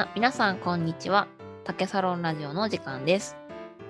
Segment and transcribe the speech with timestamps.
[0.00, 1.26] あ皆さんこんにちは。
[1.64, 3.36] 竹サロンラジオの時間です。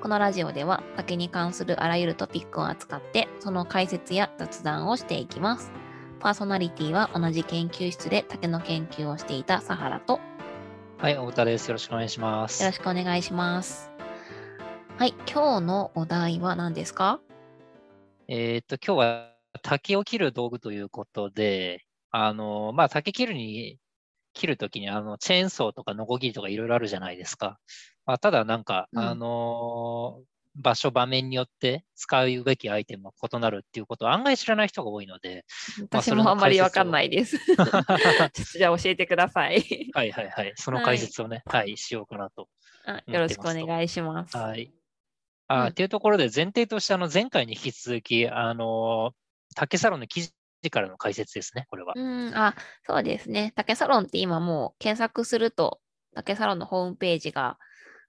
[0.01, 5.71] このラジオでは竹に関するあらゆるトピックを扱ってその解説や雑談をしていきます。
[6.19, 10.19] パーソナリティは同じ研究室で竹の研究をしていたサハラと。
[10.97, 11.69] はい、太田です。
[11.69, 12.63] よろしくお願いします。
[12.63, 13.91] よろしくお願いします。
[14.97, 17.21] はい今日のお題は何ですか？
[18.29, 23.77] えーっと、今日は竹を切る道具ということで、あの、まあ、竹切るに、
[24.39, 27.59] 切るときに、あの、チェーンソーとかノコギリとかいろいろあるじゃないですか。
[28.07, 30.23] まあ、ただ、なんか、うんあの
[30.61, 35.45] 場所、場面によって使うべきアイテムが異なるっていうことを案外知らない人が多いので、
[35.93, 37.39] まあ私もあんまりわかんないです。
[38.59, 39.91] じゃあ教えてください。
[39.93, 42.49] はいはいはい、その解説をね、はい、しようかなと
[42.87, 44.37] あよろしくお願いします。
[44.37, 44.73] はい。
[45.47, 49.13] あうんっていうところで前提としてあの前回に引き続き、あの
[49.55, 50.33] 竹サロンの記事
[50.71, 51.95] からの解説ですね、これは。
[51.97, 52.55] うん、あ、
[52.87, 53.53] そうですね。
[53.57, 55.81] 竹サロンって今もう検索すると、
[56.15, 57.59] 竹サロンのホームページが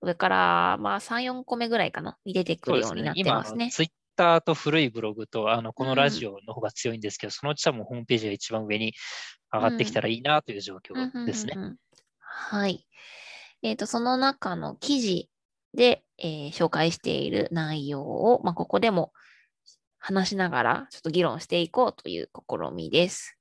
[0.02, 3.70] 上からまあ3、4個目ぐらいかな、に出てくるようになって今、ますね。
[3.71, 8.93] ツイッターと古いブログとあのこうんのラジオの方が強いんですけど、そのうち多分ホームページが一番上に
[9.52, 11.62] 上がってきたらいいなという状況ですねうん。
[11.62, 11.77] うんうんうん
[12.21, 12.85] はい。
[13.63, 15.29] えっ、と、その中の記事
[15.74, 19.12] で、えー紹介している内容を、まあ、ここでも
[20.00, 23.38] 話しながら、ちょっと議論していこうという試みです。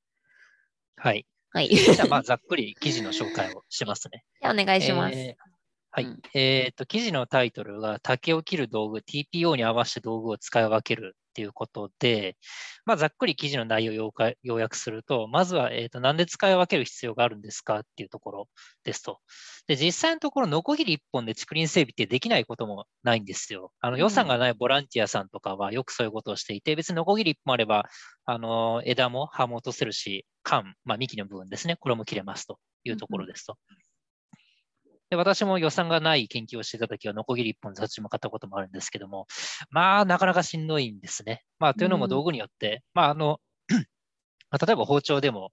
[0.97, 1.27] はい。
[1.51, 1.69] はい。
[1.69, 4.25] じゃあ、まあ、 ざっくり記事の紹介をしますね。
[4.41, 5.17] じゃあお願いします。
[5.17, 5.49] えー
[5.91, 6.05] はい。
[6.05, 12.37] うんえっと、記事のタイトルが竹を切る道具、TPO に合わせて道具を使い分けるっていうことで、
[12.85, 18.49] まあ、ざっくり記事の内容を要約すると、まずは、えっと、なんで使い分ける必要があるんですかっていうところ
[18.83, 19.21] ですと。
[19.69, 23.71] で、実際のところ、ノコギリ1本で竹林整備ってできないこともないんですよ。
[23.81, 27.89] あのうん予算がないボランティアさんとかはよくそういうことをしていて、別にノコギリ1本あれば、
[28.25, 33.57] あの、枝も葉も落とせるし、幹、まあ、幹の部分ですね、これも切れますというところですと。
[35.11, 39.27] で私も予算がない研究をしていたときは、ノコギリ1本雑誌も買ったこともあるんですけども、
[39.71, 41.45] まあ、なかなかしんどいんですね。
[41.59, 43.41] まあ、というのうんも道具によって、まあ、あの、
[44.51, 45.53] まあ例えば包丁でも、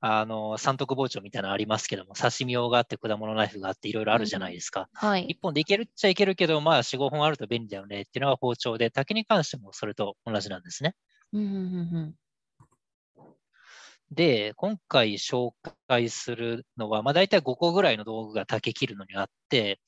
[0.00, 4.88] あの、三徳包丁みたいなのありますけども、刺身用があって、果物ナイフがあって、いろいろあるじゃないですか。
[4.92, 5.24] はい。
[5.24, 10.94] 一本でいけるっちゃいけるけど、まあ、4、5本あると便利だよねっていうのが包丁で、竹に関してもそれと同じなんですね。
[11.32, 11.58] うんうんう
[12.08, 12.14] ん
[14.10, 15.52] で、今回紹
[15.88, 19.80] 介するのは、まあ、大体5個ぐらいの道具が竹切るのにあって、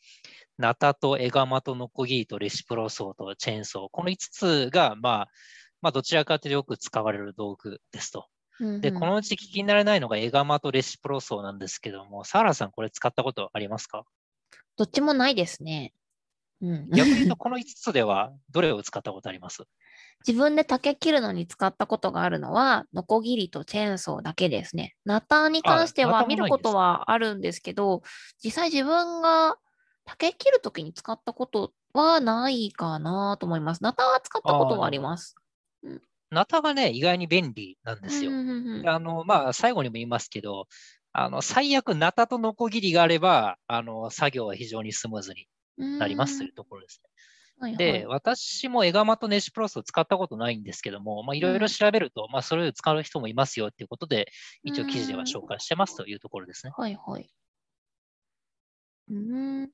[0.59, 5.29] ナタとエガマとノコギリとレシプロソーとチェーンソー、この5つが、まあ、
[5.81, 8.27] まあ、どちらかというとよく使われる道具ですと。
[8.59, 8.81] うんうん。
[8.81, 14.05] で、このうち聞きになれないのがエガマとレシプロソーなんですけども、サーラさん、これ使ったことありますか？
[14.77, 15.93] どっちもないですね。
[16.61, 19.63] うん、逆に言うと、この5つでは、どれを使ったことあります？
[20.27, 24.97] 自分で竹切るのに使ったことがあるのは、ノコギリとチェーンソーだけですね。
[25.05, 28.03] ナタに関しては見ることはあるんですけど、
[28.43, 29.57] 実際自分が
[30.05, 33.83] 竹切るときに使ったことはないかなと思います。
[33.83, 35.37] ナタは使ったことはあります。
[36.31, 38.35] ナタがね、意外に便利なんですよう。
[38.35, 40.67] んうんうんうんあの、まあ、最後にも言いますけど、
[41.13, 45.47] あの、最悪、ナタとノコギリがあれば、あの、作業は非常にスムーズに
[45.79, 47.11] なりますというところですね。
[47.61, 54.29] はいはいで、私もエガマとネシプロスを使ったことないんですけども、まあ、いろいろ調べると、まあ、それを使う人もいますよっていうことで、
[54.63, 56.73] 一応記事では紹介してますというところですね。
[56.77, 57.31] はいはい。
[59.09, 59.71] うーん。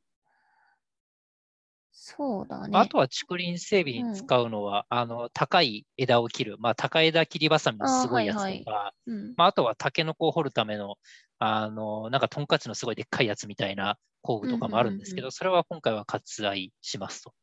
[1.95, 2.77] そうだね。
[2.77, 8.95] あとは竹林整備に使うのは、あの、高い枝を切る、まあ、高枝切りばさみのすごいやつとか、あーはい。
[9.07, 9.37] うん。
[9.37, 10.97] まあ、あとはタケノコを掘るための、
[11.39, 17.35] あの、なんかトンカチのすごいでっかいやつみたいな工具とかもあるんですけうんうんうんど、それは今回は割愛しますと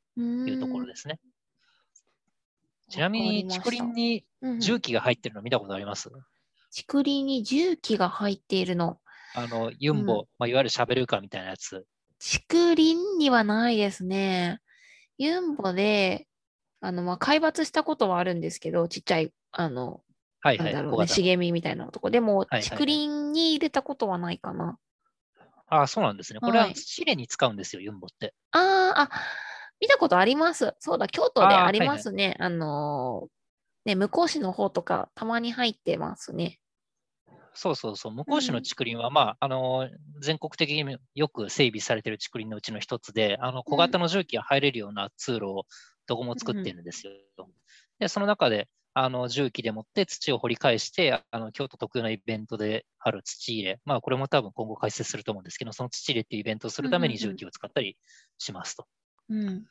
[0.45, 1.19] いうところですね。
[2.90, 4.59] ちなみに、竹林にうんうん。
[4.59, 6.11] 重機が入ってるの見たことあります、
[6.75, 9.00] 竹林に重機が入っているの。
[9.34, 10.28] あの、ユンボ、うん。
[10.38, 11.85] まあ、いわゆるシャベルカーみたいなやつ。
[12.21, 14.59] 竹林にはないですね。
[15.17, 16.27] ユンボで、
[16.79, 20.01] あの、まあ、海抜したことはあるんですけど、ちっちゃい、あの、
[20.41, 22.09] はいはい、なんだろうね、茂みみたいなとこ。
[22.09, 24.77] でも、はいはい竹林に入れたことはないかな。
[25.67, 26.39] ああ、そうなんですね。
[26.39, 28.34] これははい土入れに使うんですよ、ユンボって。
[28.51, 28.61] あー
[29.01, 29.09] あ、
[29.79, 30.75] 見たことあります。
[30.79, 32.35] そうだ、京都でありますね。
[32.40, 33.41] あのー
[33.84, 36.60] ね、向こう市の方とか、たまに入ってますね。
[37.53, 38.13] そうそうそう。
[38.13, 39.89] 向こう市の竹林は、まあ、あの、
[40.21, 45.65] 全国的によく整備されている竹林のうちの一つで、あの、小型の重機が入れるような通路を
[46.07, 47.13] どこも作ってるんですよ。
[47.99, 53.79] で、その中で、あの、重機でもって土を掘り返して、あの、京都特有のイベントである土入れ。
[53.85, 57.97] まあ、これも多分今後解説すると思うんですけど、その土入れっていうイベントをするために重機を使ったり
[58.37, 58.87] しますと。
[59.29, 59.65] うん。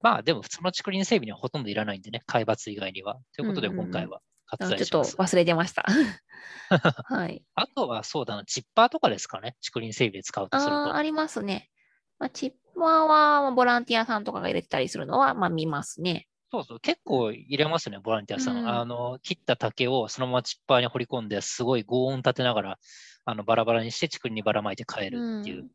[0.00, 3.20] まあ、でも、普通の竹林整備にはほとんどいらないんでね、海抜以外には。
[3.34, 4.20] ということで、今回は
[4.58, 4.78] ちょっ。
[4.88, 5.84] と忘れてました。
[7.04, 7.42] はい。
[7.54, 9.56] あとはそうだな、チッパーとかですかね。
[9.64, 10.76] 竹林整備で使うとすると。
[10.76, 11.70] ああ、ありますね。
[12.18, 16.28] まあ、チッパーはボランティアさんとかが入れてたりするのは、まあ見ますね。
[16.50, 18.58] そうそう、結構入れますね、ボランティアさん。
[18.58, 22.78] うんあの、切った竹をそのままチッパーに掘り込んで、すごい轟音立てながら、
[23.24, 25.62] あの、バラバラにして竹林にばらまいて帰るっていう。
[25.62, 25.70] うん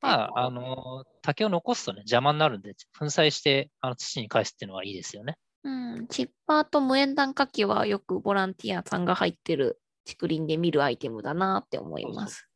[0.00, 5.36] まあ、あの、竹を残すとね、邪魔になるんで、粉砕して、あの、土に返すっていうのはいいですよね。
[5.68, 12.48] うん、チッパーと無塩炭火器はよくボランティアさんが入ってる竹林で見るアイテムだなって思います。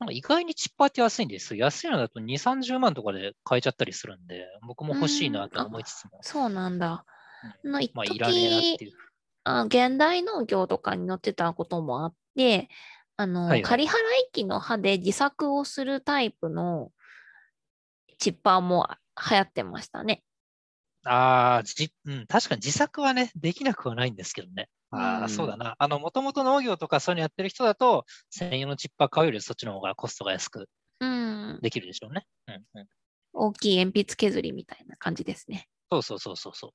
[0.00, 1.64] なんか意外にチッパーって安いんですよ。
[1.64, 7.04] 安いのだと2、30万とかで買えちゃったりするんで、僕も欲しいなと思いつつも、そうなんだ。
[7.62, 8.92] うんの一まあ、いらねえなって時いう。
[9.44, 12.68] あ現代農業とかに載ってたこともあって、
[13.16, 13.92] あの、はいはい仮払い
[14.32, 16.90] 機の刃で自作をするタイプの
[18.18, 18.88] チッパーも
[19.30, 20.22] 流行ってましたね。
[21.08, 24.68] ああ、じ、うん、確かに自作はね、できなくはないんですけどね。
[24.90, 25.74] ああ、うんそうだな。
[25.78, 30.68] あの、もともと農業とかそういうのやってる人だと、専用のチッパー買うよりそっちの方がコストが安く
[31.00, 31.58] うん。
[31.62, 32.26] できるでしょうね。
[32.46, 32.86] うんうん。
[33.32, 35.68] 大きい鉛筆削りみたいな感じですね。
[35.90, 36.72] そうそうそうそうそ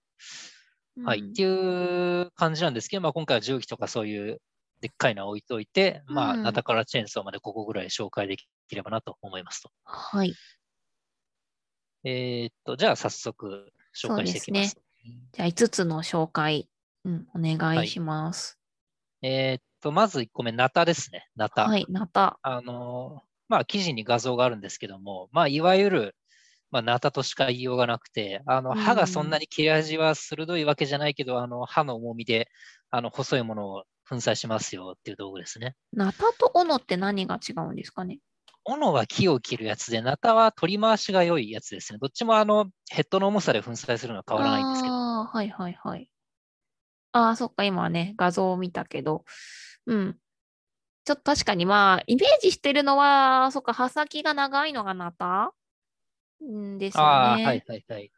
[0.97, 1.03] う。
[1.03, 1.19] はい。
[1.19, 4.41] うんっていう感じなんですけど、まあ今回は重機とかそういう
[4.81, 8.45] でっかいのは置いといて、まあ、うんナタからチェーンソーまでここぐらい紹介でき
[8.75, 9.71] ればなと思いますと。
[9.83, 10.33] はい。
[12.05, 14.77] えーっと、じゃあ早速紹介していきます。
[15.33, 16.69] じゃあ5つの紹介、
[17.05, 18.59] うん、お願いします。
[19.21, 21.27] えーっと、まず1個目、ナタですね。
[21.35, 21.65] ナタ。
[21.65, 22.39] はい、ナタ。
[22.41, 26.15] あのーまあ、記事に画像があるんですけども、まあ、いわゆる、
[26.71, 32.49] まあ、ナタとしか言いようがなくて、あの、うん刃がそんなに切れ味は鋭いわけじゃないけど、あの、刃の重みで、
[32.89, 35.75] あの、細いものを粉砕しますよっていう道具ですね。
[35.91, 38.19] ナタとオノって何が違うんですかね？
[38.65, 41.99] 斧は木を切るやつで、ナタは取り回しが良いやつですね。
[41.99, 44.97] どっちもあの、ヘッドの重さで粉砕するのは変わらないんですけど。
[44.97, 46.09] ああ、はいはいはい。
[47.15, 49.23] ああ、そっか、今ね、画像を見たけど、
[49.87, 50.19] うん。
[51.05, 55.53] ちょっと確かにまあ、イメージしてるのは、そっか、刃先が長いのがナタ？
[56.43, 57.45] んですよああ、ね。
[57.47, 58.11] はいはいはい。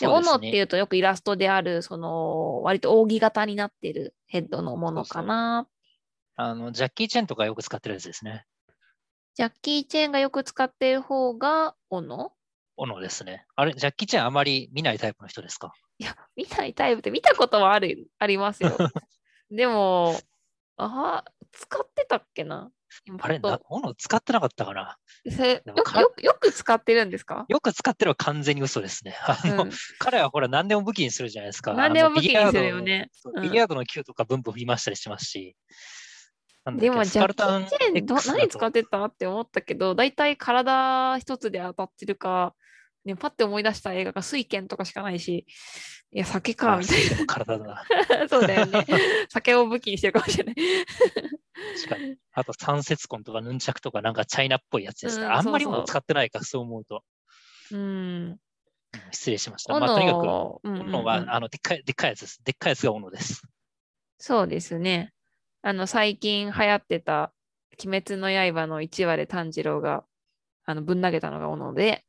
[0.00, 5.68] で、ね斧っていうとよくイラストである、その、割と扇形になってるヘッドのものかな。
[6.36, 8.44] あの、ジャッキー・チェンとかよく使ってるやつですね。
[9.34, 12.32] ジャッキー・チェーンがよく使っている方が斧
[12.76, 13.46] 斧ですね。
[13.56, 15.72] あれ、ジャッキー・チェンあまり見ないタイプの人ですか？
[15.98, 18.70] いや、見ないタイプって見たことはある、ありますよ。
[19.50, 20.16] でも、
[20.76, 22.70] ああ、使ってたっけな？
[23.06, 24.96] 今あれ、な斧使ってなかったかな？
[25.24, 29.16] よく使ってるんですか、よく使ってるは完全に嘘ですね。
[29.20, 31.74] あの、うん、彼はほら何でも武器にするじゃないですか。
[31.74, 33.10] 何でも武器にするよね。
[33.34, 35.56] うんビリヤードの球とかブンブン振り回したりしてますし。
[36.72, 39.04] でも、スジャッキパルタンー・チン何使ってた？
[39.04, 42.54] って思ったけど、大体体一つで当たってるか、
[43.04, 45.46] ね、パッて思い出した映画が水拳とかしかないし、
[46.10, 47.74] いや、酒か、あみたい水の体だな。
[47.74, 47.84] な。
[48.28, 48.86] そうだよね。
[49.28, 50.54] 酒を武器にしてるかもしれない。
[51.84, 52.16] 確かに。
[52.32, 55.26] あと三節痕とかヌンチャクとかなんかチャイナっぽいやつですね。
[55.26, 57.04] うんあんまりも使ってないか、そう思うと。
[57.72, 57.78] うん。
[57.78, 57.82] う
[58.30, 58.40] ん
[59.10, 59.74] 失礼しました。
[59.74, 60.24] 斧まあ、とにかく、
[60.62, 62.44] うんうんうん斧は、あの、でっかい、でっかいやつです。
[62.44, 63.42] でっかいやつが斧です。
[64.18, 65.13] そうですね。
[65.66, 67.32] あの、最近流行ってた、
[67.82, 70.04] 鬼滅の刃の1話で炭治郎が、
[70.66, 72.04] あの、ぶん投げたのが斧で、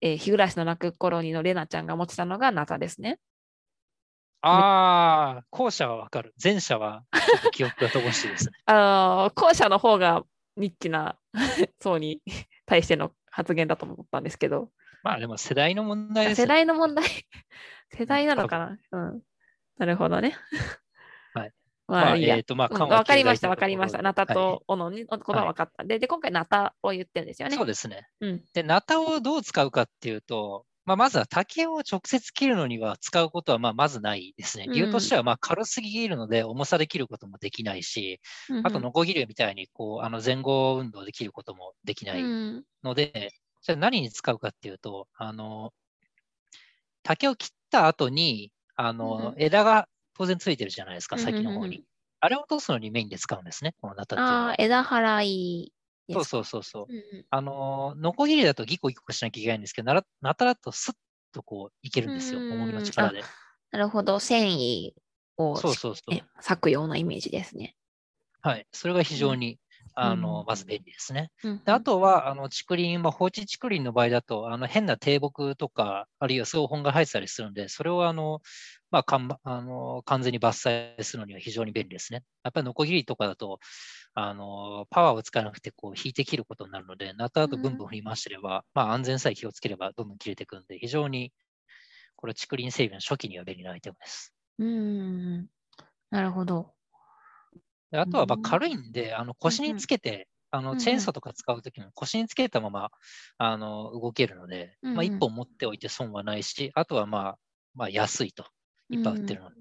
[0.00, 3.20] えー日暮らしの泣く頃にのレナちゃんが持ってたのがナタですね。
[4.42, 6.34] ああ、後者はわかる。
[6.42, 7.04] 前者は
[7.52, 8.52] 記憶が乏しいですね。
[8.66, 10.24] あの後者の方が
[10.56, 11.16] ニッチな
[11.80, 12.20] 層に
[12.66, 14.72] 対しての発言だと思ったんですけど、
[15.04, 16.46] まあでも世代の問題ですね。
[16.48, 17.04] 代の問題？
[17.96, 18.78] 世代なのかな？
[18.90, 19.22] うん。
[19.78, 20.36] なるほどね。
[21.88, 22.02] はい。
[22.02, 22.44] まあ、まあ、いいやえっ、。
[22.44, 23.98] と、まあ、うん緩和わかりました、わかりました。
[23.98, 25.84] とナタとオノのことは分かった。
[25.84, 27.56] でで、今回ナタを言ってるんですよはいね。
[27.56, 28.08] そうですね。
[28.20, 28.44] うん。
[28.54, 34.68] で、ナタをどう使うかっていうと、まあ、まずは竹を直接切るのには使うことはまあまずないですね。
[34.68, 38.20] 理由としてはまあ軽すぎるので重さで切ることもできないし、
[38.62, 45.72] あとノコギリみたいにこうあの前後運動で切ることもできないうんので、じゃあ何に使うかっていうと、あの、
[47.02, 51.84] 竹を切った後に、あの、うん枝が当然ついてるじゃないですか、うん先の方に。
[52.20, 54.54] あれを落とすのにメインで使うんですね、このナタっていうのはああ、。
[54.58, 55.72] 枝払い
[56.08, 56.24] そうか？
[56.24, 56.86] そうそうそう。
[56.88, 60.94] うんうんあの、ノコギリだとギコギコしなきゃいけないんですけど、ならナタだとスッ
[61.32, 63.22] とこういけるんですよ、うん重みの力で。
[63.72, 64.18] なるほど。
[64.20, 64.92] 繊維
[65.36, 66.22] をそうそうそうえ。
[66.38, 67.76] 裂くようなイメージですね。
[68.40, 68.66] はい。
[68.72, 69.58] それが非常に、
[69.96, 71.30] あの、うんまず便利ですね。
[71.42, 78.40] うんであとは、あの、竹林、まあ、放置竹林の場合だと、あの、変な低木とか、あるいは草本が生えてたりするので、それを、あの、
[78.90, 82.22] まあ、かんばあの完全に伐採するのには非常に便利ですね。
[82.44, 83.58] やっぱりノコギリとかだと、
[84.14, 91.32] あの、パワーを使わなくて、こう、引いて切ることになるので、ナタだとブンブン振り回してれば、まあ、安全さえ気をつければ、どんどん切れていくんで、非常に、
[92.16, 94.34] これ、竹林整備の初期には便利なアイテムです。
[94.58, 95.42] うん。
[95.42, 95.48] な
[96.10, 96.75] なるほど。
[97.90, 102.90] であとはま軽いんで、あの腰につけて、あのチェーンソーとか使うときも腰につけたまま
[103.38, 107.38] あの動けるので、まあ、うんうん1本持っておいて損はないし、あとはまあ、
[107.74, 108.46] まあ、安いと。
[108.88, 109.56] いっぱい売ってるので。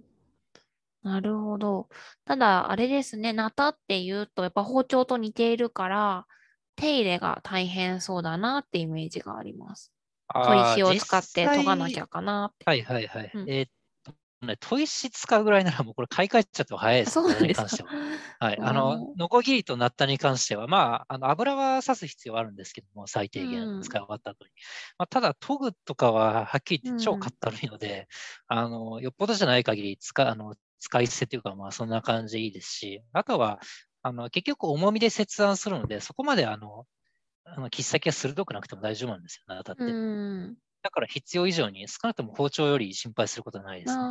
[1.04, 1.90] なるほど。
[2.26, 6.26] ただ、あれですね、ナタっていうと、やっぱ包丁と似ているから、
[6.76, 9.94] 手入れが大変そうだなってイメージがあります。
[10.28, 12.66] 砥石を使って研がなきゃかなって。
[12.66, 13.32] はいはいはい。
[13.34, 13.75] うんえーっと
[14.46, 17.14] ね、砥石使うぐらいならもうこれ買い替えちゃった方が早いです。
[17.14, 17.92] そうなんですかこれに関しては。
[18.40, 18.60] はい。
[18.62, 24.52] あのう、んノコギリとナッタに関しては、まあ、あの油は刺す必要はあるんですけども、最低うん限使い終わった後に。
[24.98, 28.08] まあ、ただ、研ぐとかは、はっきり言ってうん超かったるいので、
[28.48, 33.60] あの、よっぽどじゃない限り使、あの、使い捨てというか、まあ、そんな感じでいいですし、あとは、
[34.02, 36.86] あの、結局重みで切断するので、そこまで、あの、
[37.46, 39.84] あの切っ先が鋭くなくても大丈夫なんですよ、ナタって。
[39.84, 39.86] う
[40.52, 40.58] ん。
[40.86, 44.04] だから必要以上に少なくとも包丁より心配することはないです、ね。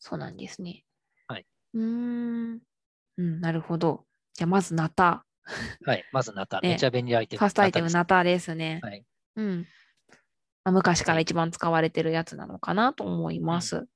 [0.00, 0.82] そうなんですね。
[1.28, 1.46] はい。
[1.74, 1.82] うー
[2.54, 2.58] ん。
[3.16, 4.04] うん、なるほど。
[4.34, 5.24] じゃあ、まずナタ。
[5.86, 6.04] はい。
[6.10, 6.60] まずナタ。
[6.62, 7.38] ねめちゃ便利アイテム。
[7.38, 8.80] ファーストアイテムナナタですね。
[8.82, 9.06] タです。
[9.36, 9.66] うん。
[10.64, 13.76] まあ昔からはい一番使われてるやつなのかなと思います。
[13.76, 13.86] はい。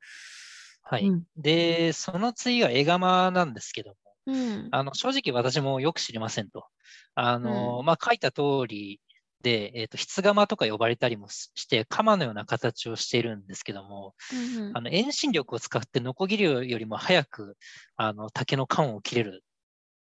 [0.83, 1.09] はい。
[1.09, 1.25] うん。
[1.37, 3.97] で、その次がエガマなんですけども、
[4.27, 4.69] うん。
[4.71, 6.69] あの正直私もよく知りませんと。
[7.17, 9.06] あの、まあ、書いた通りで、
[9.51, 14.77] えっ、と、筆釜とか呼ばれたりもしして、鎌のような形をしているんですけども、うんうん。
[14.77, 17.57] あの遠心力を使ってノコギリよりも早く
[17.97, 19.45] あの竹の缶を切れる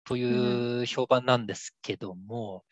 [0.05, 2.64] という評判なんですけども、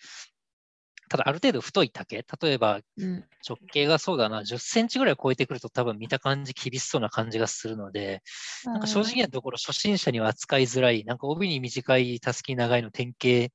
[1.09, 3.25] ただある程度太い竹、例えばうん。
[3.47, 8.23] 直径がそうだな、10センチぐらい超えてくると多分見た感じ厳しそうな感じがするので、
[8.65, 13.53] なんか正直なところ初心者には扱いづらい、なんか帯に短い、たすき長いの典型、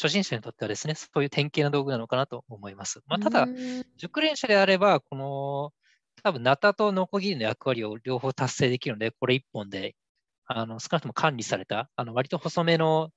[0.00, 3.00] 初心者にとってはですね、そういう典型な道具なのかなと思います。
[3.06, 5.72] まあ、ただ、うん熟練者であれば、この、
[6.22, 9.94] 多分、ナタとノコギリの役割を両方達成できるので、これ一本で、
[10.46, 13.10] あの、少なくとも管理された、あの、割と細めの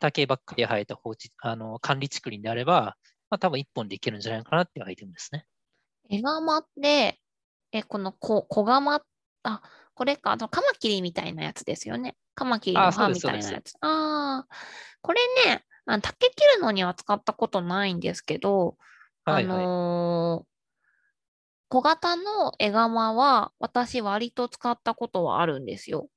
[0.00, 2.96] 竹ばっかり生えた放置、あの、管理竹林であれば、
[3.30, 5.46] まあ、多分一本でいけるんじゃないかなっていうアイテムですね。
[6.10, 7.20] エガマって、
[7.72, 9.02] え、このこ小釜、
[9.44, 9.62] あ、
[9.94, 12.16] これか、あのカマキリみたいなやつですよね。
[12.34, 13.74] カマキリの歯みたいなやつ。
[13.80, 14.46] ああ、
[15.00, 18.76] これね、あの竹切るのには使ったことないんですけど、
[19.24, 20.52] はいはいあのー
[21.68, 26.10] 小型のエガマは私割と使ったことはあるんですよ。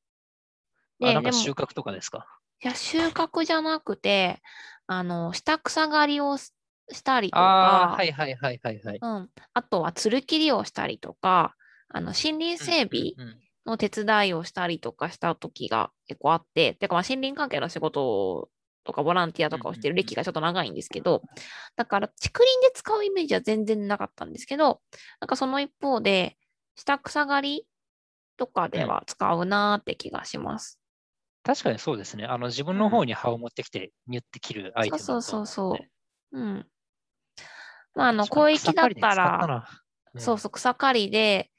[1.01, 2.27] あ、なんか収穫とかですか？
[2.61, 4.41] いや、収穫じゃなくて、
[4.85, 6.51] あの、下草刈りをし
[6.91, 8.99] したりとか、はいはいはいはいはい。
[9.01, 11.55] うん、あとはつる切りをしたりとか、
[11.87, 18.49] あの森林整備うんうんうんの手伝いをしたりとかした時が結構あって、てかまあ森林関係の仕事
[18.85, 21.23] とかボランティアとかをしてる歴がちょっと長いんですけど、
[21.75, 24.81] だから竹林で使うイメージは全然なかったんですけど、
[25.19, 26.37] なんかその一方で、
[26.75, 27.67] 下草刈り
[28.37, 30.79] とかでは使うなーって気がします。
[31.43, 32.25] 確かにそうですね。
[32.25, 35.85] あの自分の方に刃を持ってきて、ニュって切るアイテムだとそうそうそ
[36.33, 36.39] うう。
[36.39, 36.67] うん。
[37.95, 39.67] まあ、あの、広域だったら、な
[40.13, 41.51] うんそうそう、草刈りで、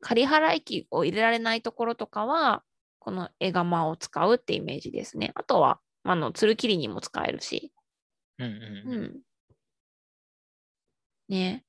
[0.00, 2.62] 刈り払い機を入れられないところとかは、
[2.98, 5.32] このエガマを使うってイメージですね。
[5.34, 7.72] あとは、あの、つる切りにも使えるし。
[8.38, 9.20] うんうんううんん。
[11.28, 11.64] ね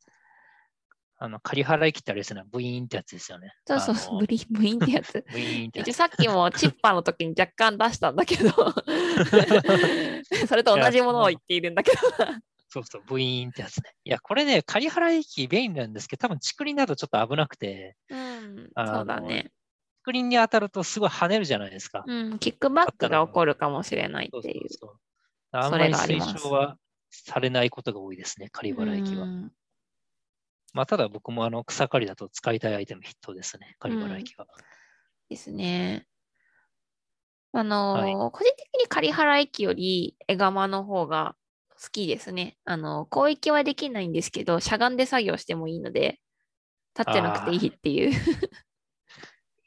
[1.20, 3.54] あの、仮払い機ってあれですね、ブイーンってやつですよね。
[3.66, 5.26] そうそうそう、ブリブインってやつ。
[5.32, 5.92] ブイーンってやつ。
[5.98, 8.52] さっきもチッパーの時に若干出したんだけど、
[10.48, 11.98] それと同じものを言っているんだけど。
[12.70, 13.94] そうそう、ブイーンってやつね。
[14.04, 19.52] いや、これね、仮払い機便利なんですけど、多分竹林だとちょっと危なくて、うん、そうだね。
[20.08, 22.06] 竹林に当たるとすごい跳ねるじゃないですか。
[22.08, 24.70] うん、キックバックが起こるかもしれないそうっていう。
[24.70, 24.98] そうそう。
[25.52, 26.78] あんそれまり推奨は
[27.12, 29.24] されないことが多いですね、仮払い機は。
[29.24, 29.52] うん
[30.74, 34.48] まあ、ただ僕もあの草刈りだと使いたいアイテム筆頭ですね、仮払い機は。
[35.30, 36.06] ですね。
[37.54, 41.36] あのーはい個人的に仮払い機よりエガマの方が
[41.82, 42.58] 好きですね。
[42.66, 46.20] あの、広域はできないんですけど、しゃがんで作業してもいいので、
[46.98, 48.12] 立ってなくていいっていう。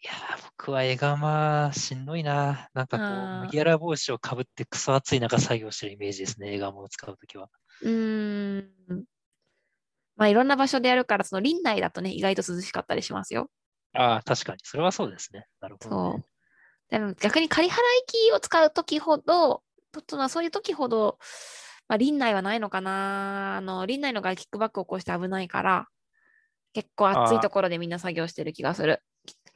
[0.02, 2.71] いやー、僕はエガマしんどいな。
[2.75, 7.50] なんかこう、麦わら帽子をかぶってクソ暑い中作業してるイメージですね、エガマを使うときは。
[7.80, 8.61] うー
[8.95, 9.04] ん。
[10.16, 13.50] まあ、いろんな場所でやるから、その林内だとね、意外と涼しかったりしますよ。
[13.92, 14.59] ああ、確かに。
[14.62, 15.47] それはそうですね。
[15.61, 16.25] なるほど、そうね。。
[16.90, 17.76] でも逆に仮払い
[18.07, 21.19] 機を使うときほど、ととそういうときほど、
[21.88, 23.57] まあ、林内はないのかな。
[23.57, 25.88] あの、林内のがキックバックを起こして危ないから、
[26.75, 29.02] 結構暑いところでみんな作業してる気がする。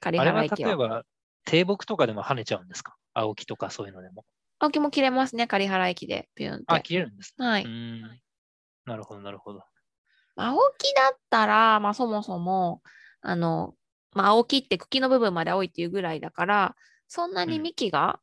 [0.04, 0.42] 仮あれは。
[0.42, 1.02] 例えば、
[1.46, 2.94] 低木とかでも跳ねちゃうんですか？
[3.14, 4.25] 青木とかそういうのでも。
[4.58, 6.28] 青木も切れますね、仮払い機で。
[6.34, 6.64] ピュンって。
[6.68, 7.46] あ、切れるんですね。
[7.46, 7.66] はい。
[8.84, 9.62] なるほど、なるほど。
[10.37, 12.82] 青木だったら、まあそもそも、
[13.23, 13.75] あの、
[14.14, 16.76] まあ青木って茎の部分まで青いっていうぐらいだから、
[17.08, 18.20] そんなにうん幹が、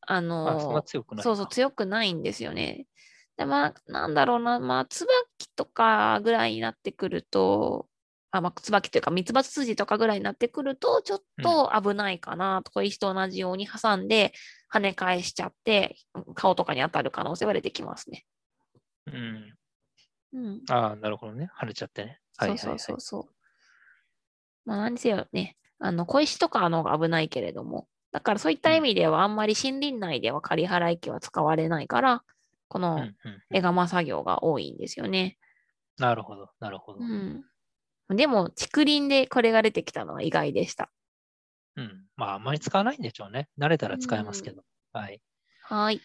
[0.00, 1.22] あのあ、そんな強くないか。
[1.24, 2.86] そうそう、強くないんですよね。
[3.36, 5.10] で、まあ、なんだろうな、まあ、椿
[5.56, 7.86] とかぐらいになってくると、
[8.30, 14.32] あ、まあ、椿というか、ミツバツ筋とかぐらいになってくると、ちょっと危ないかな、と小石と同じように挟んで、
[14.72, 15.96] 跳ね返しちゃって、
[16.34, 18.26] 顔とかに当たる可能性は出てきますね。
[19.06, 19.56] うん。
[20.32, 20.62] うん。
[20.68, 21.50] ああ、なるほどね。
[21.58, 22.20] 跳ねちゃってね。
[22.36, 22.76] はいはい、そはい。
[22.76, 23.36] うそうそうそう。
[24.64, 32.24] まあ、何にせよね、あの、小石とかの方が危ないけれども、だからそういった意味では、あんまり森林内では仮払い機は使われないから、
[32.68, 35.38] このうんうんうん絵釜作業が多いんですよね。
[35.98, 36.98] なるほど、なるほど。
[36.98, 37.44] ううん。
[38.14, 38.16] ん。
[38.16, 40.90] でも、竹林でこれが出てきたのは意外でした。
[42.16, 43.48] まあ、あんまり使わないんでしょうね。
[43.58, 44.62] 慣れたら使えますけど。
[44.92, 45.20] はい。
[45.62, 46.00] はい。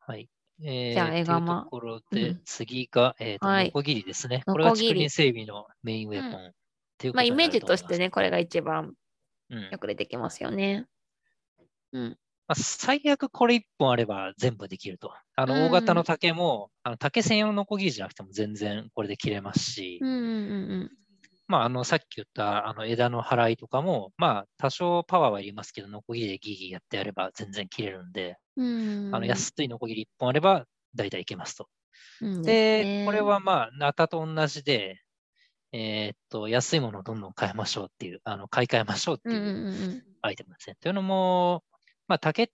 [0.00, 0.28] はい。
[0.64, 4.42] えー、じゃあっていう絵釜ところうで、ん次が、えっ、と、はいノコギリですね。
[4.46, 6.46] ノコこれが竹林整備のメインウェポン。
[6.46, 6.50] っ
[6.98, 8.94] ていうまあ、イメージとしてね、これが一番
[9.50, 10.86] うんよく出てきますよね。
[11.92, 12.18] うん。
[12.48, 15.12] まあ、最悪これ1本あれば全部できると。
[15.36, 20.24] あの、うん大型の竹も、あの竹専用のノコギリじゃなくても全然これで切れますし、うんうんう
[20.84, 20.90] ん
[21.48, 29.06] まあ、あの、さっき言ったあの枝の払いとかも、まあ、多少パワーはいりますけど、ノコギリでギーギーやってやれば全然切れるんで、うん。
[29.08, 29.14] うん。
[29.14, 31.68] あの安いノコギリ1本あれば大体いけますと。
[32.20, 35.02] うんで、これはまあ、ナタと同じで、
[35.72, 40.76] えーっと、安いものをどんどん買いましょうっていう、あの買い替えましょうってうんうんいううんアイテムですね。
[40.80, 41.64] というのも、
[42.08, 42.48] まあ、竹っ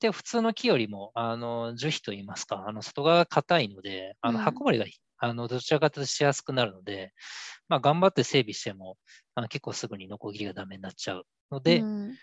[0.00, 4.86] て普通の木よりも、あの、樹皮といいますか、あの、外側が硬いので、あの、うん運ばれが、
[5.18, 7.12] あの、どちらかとしやすくなるので、
[7.68, 8.96] まあ、頑張って整備しても、
[9.34, 12.14] あの結構すぐにノコギリがダメになっちゃうので、うん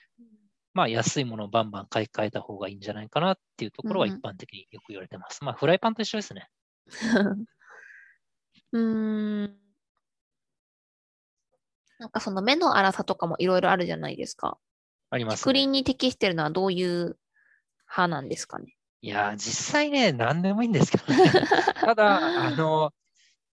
[0.73, 5.43] まあ、安いものをバンバン買い替えた方がいいんじゃないかなっていうところはうん一般的によく言われてます。
[5.43, 6.47] まあ、フライパンと一緒ですね。
[8.71, 9.57] うーん。
[12.00, 14.57] なんかその目の粗さとかもいろいろあるじゃないですか。
[15.12, 15.72] あります、竹林ね。
[15.74, 17.18] に適してるのはどういう
[17.88, 18.75] 派なんですかね？
[19.01, 21.32] いやー、実際ね、何でもいいんですけどね。
[21.82, 22.94] ただ、あの、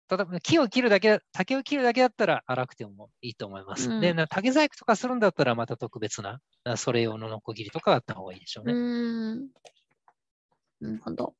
[0.09, 3.89] 例えば木を切るだけ、竹を切るだけだったら荒くてもいいと思います。
[3.89, 8.73] うんで、な竹細工とかするんだったらまた特別な、あそれ用のノコギリとかあった方がいいでしょううね。
[8.73, 9.49] ーん。
[10.81, 11.35] なるほど。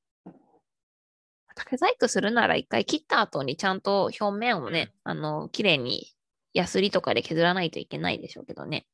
[1.56, 6.14] 竹細工するなら一回切った後にちゃんと表面をね、あの、綺麗に
[6.54, 8.86] ヤスリとかで削らないといけないでしょうけどね。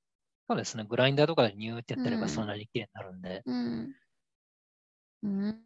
[0.47, 0.83] そうですね。
[0.83, 3.41] グラインダーとかでニューってやってれうんばそんなに綺麗になるんで。
[3.45, 3.95] うん。
[5.23, 5.61] うん。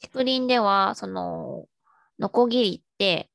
[0.00, 1.66] 竹林では、その、
[2.18, 3.30] ノコギリって、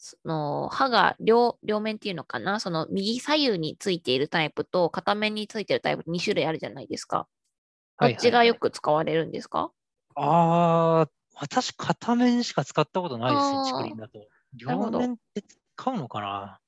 [0.00, 2.60] その刃が両両面っていうのかな？
[2.60, 7.26] その右左右についているタイプと片面についているタイプ2種類あるじゃないですか。
[8.00, 9.72] どっちがよく使われるんですか、
[10.14, 14.24] ああ、私片面しか使ったことないですね、竹林だと。
[14.54, 15.42] 両面って
[15.76, 16.60] 使うのかな？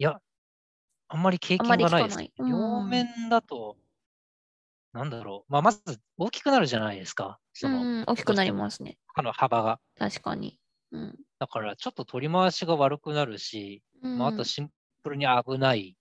[0.00, 0.20] いや、
[1.14, 2.18] あんまり経験がないです。
[2.38, 3.76] うん両面だと、
[4.92, 5.52] なんだろう。
[5.52, 5.80] まあ、まず
[6.18, 7.38] 大きくなるじゃないですか。
[7.52, 8.98] その、うん、大きくなりますね。
[9.14, 9.78] 刃の幅が。
[9.96, 10.58] 確かに。
[10.90, 11.16] うん。
[11.38, 14.70] だから、ちょっと取り回しが悪くなるし、うん、まあ、あとシン
[15.04, 15.96] プルに危ない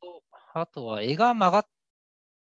[0.00, 1.66] と、あとは絵が曲がっ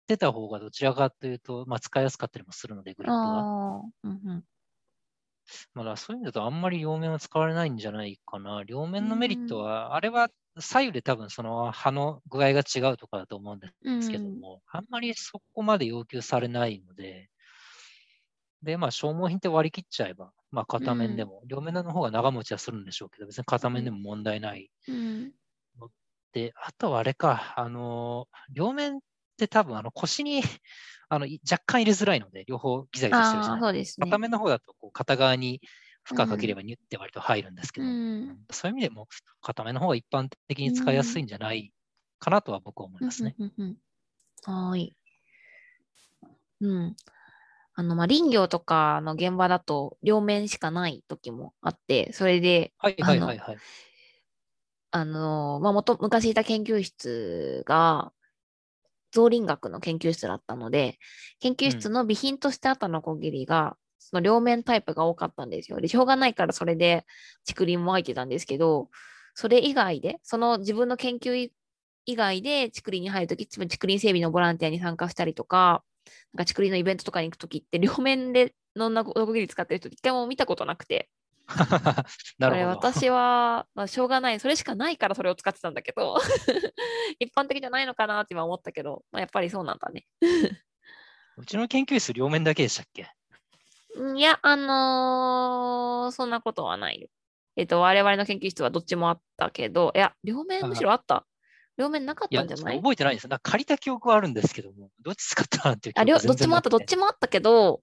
[0.07, 3.19] てた方がどちらかというと、まあ、使いやすかったりもするので、グリップが。
[3.19, 3.81] ああ。
[4.05, 4.43] うんうん。
[5.73, 8.63] まあ、そういう意味だとあんまり両面は使われないんじゃないかな。
[8.63, 10.29] 両面のメリットは、あれは
[10.61, 17.29] 左右で多分その刃の具合が違うとかだと思うんでうんすけども、あんまりそこまで要求されないので、
[18.63, 24.71] で、まあ消耗品って割り切っちゃえば、まあ片面でも、両面の方が長持ちはするんでしょうけど、別に片面でも問題ない。
[24.87, 25.33] うん。
[26.33, 28.99] で、あとはあれか、あのー両面っ
[29.37, 30.41] て多分あの腰に
[31.09, 34.05] あのい若干入れづらいので、両方ギザギザしてるじゃないそうですね。
[34.05, 35.61] 片面の方だとこう片側に
[36.07, 38.37] 負荷かければニュッて割と入るんですけうど、ん。
[38.51, 39.07] そういう意味でも
[39.41, 41.73] 片面の方が一般的に使いやすいんじゃない
[42.19, 43.35] かなとは僕は思いますね。
[43.39, 43.77] うんうんうんうん
[44.43, 44.95] はーい。
[46.61, 46.95] うん。
[47.75, 53.57] あの、まあ、林業とかの現場だと両面しかない時もあって、それで、はいはいはいはい。
[54.91, 58.13] あの、まあ、元、昔いた研究室が、
[59.11, 60.97] 造林学の研究室だったので、
[61.39, 65.79] 研究室の備品としてあったノコギリが、その両面タイプが多かったんですよ。
[65.79, 67.05] で、しょうがないからそれで
[67.45, 68.89] 竹林も入ってたんですけど、
[69.33, 71.53] それ以外で、その自分の研究い
[72.05, 75.83] 以外で竹林に入るとき、竹林整備のボランティアに参加したりとか、
[76.33, 81.09] なんか竹林のイベントとかに行くときって、両面でのノコギリ使ってる人一回も見たことなくて、
[82.39, 82.67] なるほど。
[82.69, 84.39] 私は、まあ、しょうがない。
[84.39, 86.17] それしかないからそれを使ってたんだけど、
[87.19, 90.05] 一般的じゃないのかなって今思ったけど、まあ、やっぱりそうなんだね。
[91.37, 93.09] うちの研究室両面だけでしたっけ？
[94.17, 97.09] いや、あのーそんなことはないよ。
[97.55, 101.25] えっと、我々の研究室はどっちもあったけど、いや、両面むしろあった。
[101.77, 102.77] 両面なかったんじゃない？
[102.77, 103.27] 覚えてないです。
[103.27, 107.81] なんか借りた記憶はあるんですけども、どっち使ったかなっていう記あ、憶どっちもあった、どっちもあったけど、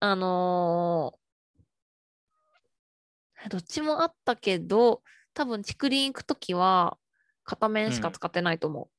[0.00, 1.18] あのー
[3.50, 5.02] どっちもあったけど、
[5.32, 6.98] 多分竹林行くときは
[7.44, 8.90] 片面しか使ってないと思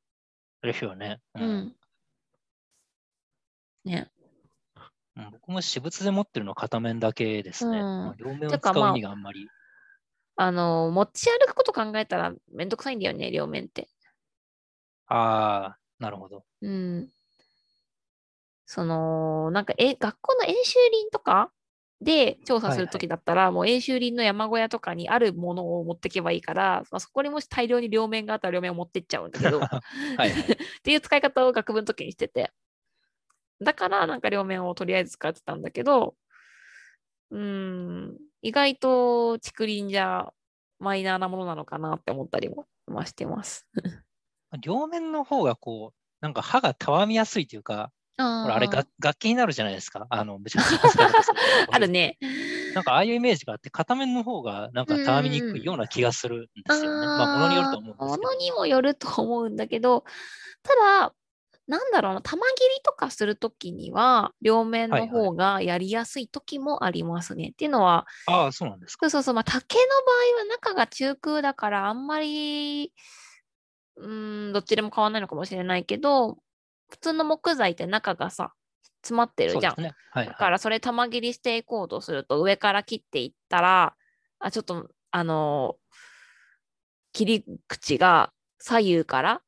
[0.62, 1.20] ですよね。
[1.36, 1.40] う。
[1.40, 1.76] うん。
[3.84, 4.10] ね。
[5.20, 7.80] うん僕も私物で持ってるのは片面だけですね。
[7.80, 9.48] うんまあ両面を使う意味があんまり。
[10.38, 13.90] あのー持ち歩くこと考えたらめんどくさいんだよね、両面って。
[15.08, 16.46] ああ、なるほど。
[16.62, 17.10] うん。
[18.66, 21.52] その、なんか、え、学校の演習林とか
[22.02, 29.80] で調査するときだったら、もう演習林の山小屋とかにあるものを持ってけばいいから、まあ、そこにもし大量に両面があったら両面を持ってっちゃうんだけど、 は
[30.18, 30.30] いはい。
[30.30, 32.54] っていう使い方を学部の時にしてて。
[33.62, 36.16] だから、なんか両面をとりあえず使ってたんだけど、
[37.32, 40.32] うーん、意外と竹林じゃ
[40.80, 43.68] マイナーなものなのかなって思ったりもまあしてます。
[44.62, 50.08] 両面の方がこう、なんか歯がたわみやすいというか、ああれーが楽器になるじゃないですか。
[50.10, 51.10] あの、めちゃくちゃ
[51.72, 51.88] ある。
[51.88, 52.18] ね。
[52.74, 57.08] なんかああいうイメージがあって、片面の方がなんかたわみにくいような気がするんですよね。
[57.08, 58.34] まあ、ものによると思うんですけどもの。
[58.34, 60.04] にもよると思うんだけど、
[60.64, 60.76] た
[61.08, 61.14] だ、
[61.70, 67.50] なんだろうな、玉切りとかするときには、両面の方がやりやすいときもありますね。
[67.50, 69.08] っていうのは、ああ、そうなんですか。
[69.08, 72.92] そうそうそう、まあ、竹の場合は中が中空だから、あんまり、
[73.98, 76.40] うーん、どっちでも変わらないのかもしれないけど、
[76.90, 78.54] 普通の木材って中がさ、
[79.04, 79.82] 詰まってるじゃん。
[79.82, 79.94] ね。
[80.12, 80.40] はい、だはい。
[80.40, 83.96] からそれ玉切りしていこうとすると上から切っていったら
[84.40, 85.96] あちょっとあのー
[87.14, 89.40] 切り口が左右から、うん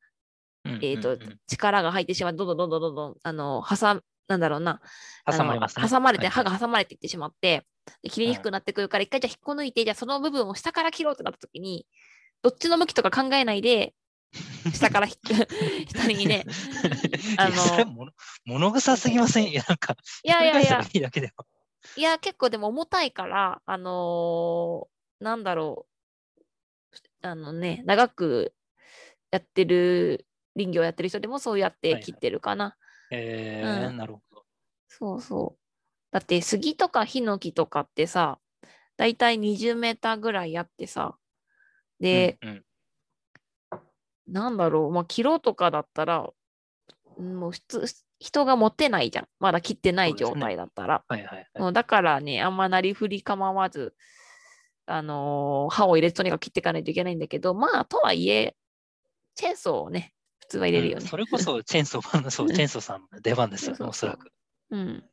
[0.66, 4.80] えーと力が入ってしまってどんどんどんどんどんどんあのー挟んなんだろうな
[5.30, 5.88] 挟まれますね。
[5.90, 6.46] 挟まれて、はいはい。
[6.46, 7.66] 刃が挟まれていってしまって
[8.04, 11.86] で切りにくくなってくるから一回じゃあ引っこ抜いてじゃあその部分を下から切ろうってなった時に
[12.42, 13.94] どっちの向きとか考えないで
[14.74, 15.48] 下から引く
[15.92, 16.46] 下にね
[17.38, 18.12] あの
[18.46, 19.50] 物臭すぎません？
[19.50, 20.82] いや、なんか、いやいやいや。
[20.94, 21.46] いいだけでも。
[21.98, 25.86] いや、結構でも重たいから、あのーなんだろ
[26.40, 28.54] う、あのね、長く
[29.32, 32.76] やってる、林業やってる人でもそうやっはいはいて切ってるかな。
[33.12, 34.44] えーうんなるほど。
[34.88, 35.62] そうそう。
[36.12, 38.40] だって杉とかヒノキとかってさ、
[38.98, 41.18] だいたい20メーターぐらいあってさ、
[42.00, 42.66] で、うんうん
[44.28, 46.30] なんだろう、まあ、キロとかだったら、
[47.18, 47.86] うんもう普通、
[48.20, 49.28] 人が持てないじゃん。
[49.40, 51.04] まだ切ってない状態だったら。
[51.08, 51.74] はいはいはい。
[51.74, 53.94] だからね、あんまなりふり構わず、
[54.86, 58.56] あのー刃を入れてとにかく切っていかないといけないんだけど、まあ、とはいえ、
[59.36, 60.21] チェーンソーをね、普
[60.52, 61.04] 通は入れるよね。
[61.04, 64.32] うんそれこそチェーンソーマンの、そう、チェーンソーさんの出番ですよ、おそらく。
[64.70, 65.04] うん。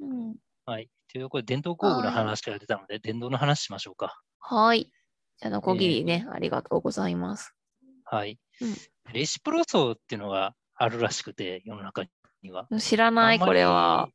[0.00, 0.36] うん。
[0.64, 0.88] はい。
[1.12, 4.20] ということで、電動工具の話が出たので、電動の話しましょうか。
[4.40, 4.90] はい。
[5.38, 7.54] じゃあ、ノコギリね、ありがとうございます。
[8.04, 8.38] はい。
[8.60, 8.74] うん
[9.12, 12.04] レシプロソーっていうのがあるらしくて、世の中
[12.42, 12.66] には。
[12.80, 14.08] 知らない、これは。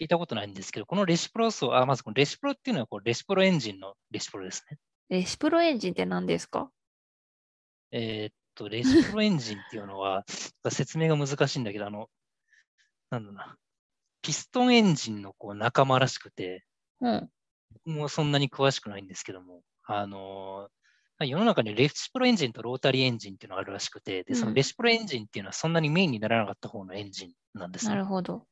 [0.00, 4.78] 聞いたことないんですけど、このレシプロソー、あ、まずこのレシプロっていうのはこうレシプロエンジンのレシプロですね。
[5.10, 6.72] レシプロエンジンって何ですか？
[7.92, 10.24] えーっと、レシプロエンジンっていうのは、
[10.70, 12.08] 説明が難しいんだけど、あの、
[13.10, 13.58] なんだな、
[14.22, 16.64] ピストンエンジンのこう仲間らしくて、
[17.00, 17.30] うん。
[17.86, 20.82] 僕もそんなに詳しくないんですけども、あのー
[21.24, 28.06] 世の中にレシプロエンジンとロータリーエンジンっていうのがあるらしくて、で、そのうんレシプロエンジンっていうのはそんなにメインにならなかった方のエンジンなんですねなる。
[28.06, 28.46] ほど。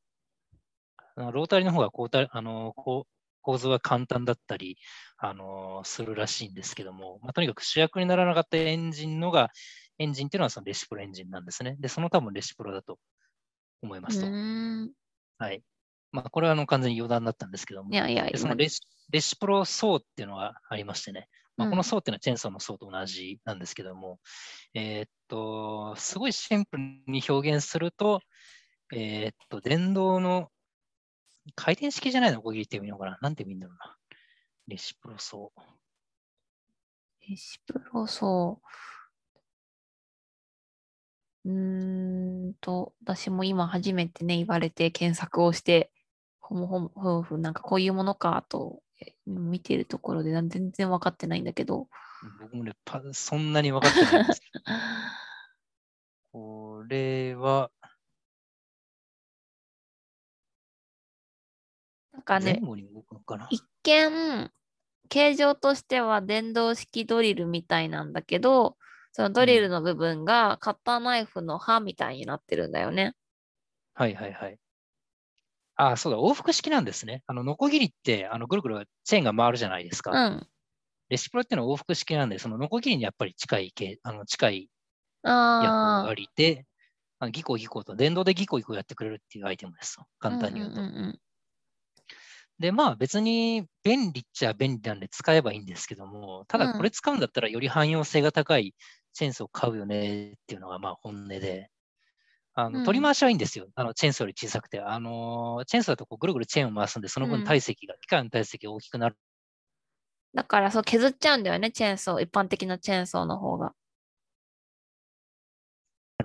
[1.17, 3.11] ロータリーの方がこうたあのこう
[3.43, 4.79] 構造が簡単だったり、
[5.17, 9.51] あのするらしいんですけども、まあ、とにかく主役にならなかったエンジンのが、
[10.01, 11.77] エンジンっていうのはそのレシプロエンジンなんですね。
[11.79, 12.99] で、その多分レシプロだと
[13.83, 14.27] 思いますと。
[15.45, 15.63] はい。
[16.11, 24.19] まあ、これはあの完全に余談だったんですけどもい、やいや、でその今レシレシプロソーっていうのがありましてね、まあ、うんこのソーっていうのはチェーンソーのソーと同じなんですけども、
[24.75, 28.23] えーっと、すごいシンプルに表現すると、
[28.93, 30.49] えーっと、電動の
[31.55, 32.43] 回転式じゃないの？
[32.43, 33.97] こぎっていうのかななんて言うんだろうな。
[34.69, 35.63] レシプロソー。
[37.29, 38.61] レシプロそ
[41.44, 41.50] う。
[41.50, 45.90] んと、私も今初めてね、言われて検索をして、
[46.40, 51.88] ほもほもふんふん、なんかこういうものかとえ見てるところで全然分かってないんだけど、
[52.40, 54.42] 僕もね、パそんなに分かってないんです
[56.33, 57.70] これは、
[62.12, 62.61] なんかね、
[63.24, 63.46] かな？
[63.50, 64.50] 一見、
[65.09, 68.76] 形状としては電動式ドリルみたいなんだけど、
[69.12, 73.14] そのドリルの部分がカッターナイフの刃みたいになってるんだよね。
[73.94, 74.59] はいはいはい。
[75.77, 77.23] ああ、そうだ、往復式なんですね。
[77.27, 80.20] あの、ノコギリって、あの、ぐるぐるチェーンが回るじゃないですか。
[80.29, 80.46] うん。
[81.11, 84.70] レシプロっていうのは往復式なんで、そのノコギリにやっぱり近い系、あの近い
[85.59, 85.77] 役。
[86.03, 86.66] 割で、
[87.20, 90.07] あのギコギコと、電動でギコギコやってくれるっていうアイテムですと。
[90.20, 90.83] 簡単に言うと。
[90.83, 91.20] んんん
[92.59, 98.75] で、まあ別に便利っちゃ便利なんで使えばいいんですけども、ただこれ使うんだったらより汎用性が高い
[99.14, 101.70] チェーンソーを買うよねっていうのがまあ本音で、
[102.55, 103.68] あうんの取り回しはいいんですよ。
[103.77, 104.81] あのチェーンソーより小さくて。
[104.81, 109.16] あのチェーンソーだとこうぐるぐるチェーンを回すんで、そのうん分体積が、機械の体積が大きくなる。
[110.35, 112.23] だからそう削っちゃうんだよね、チェーンソー。
[112.23, 113.75] 一般的なチェーンソーの方が。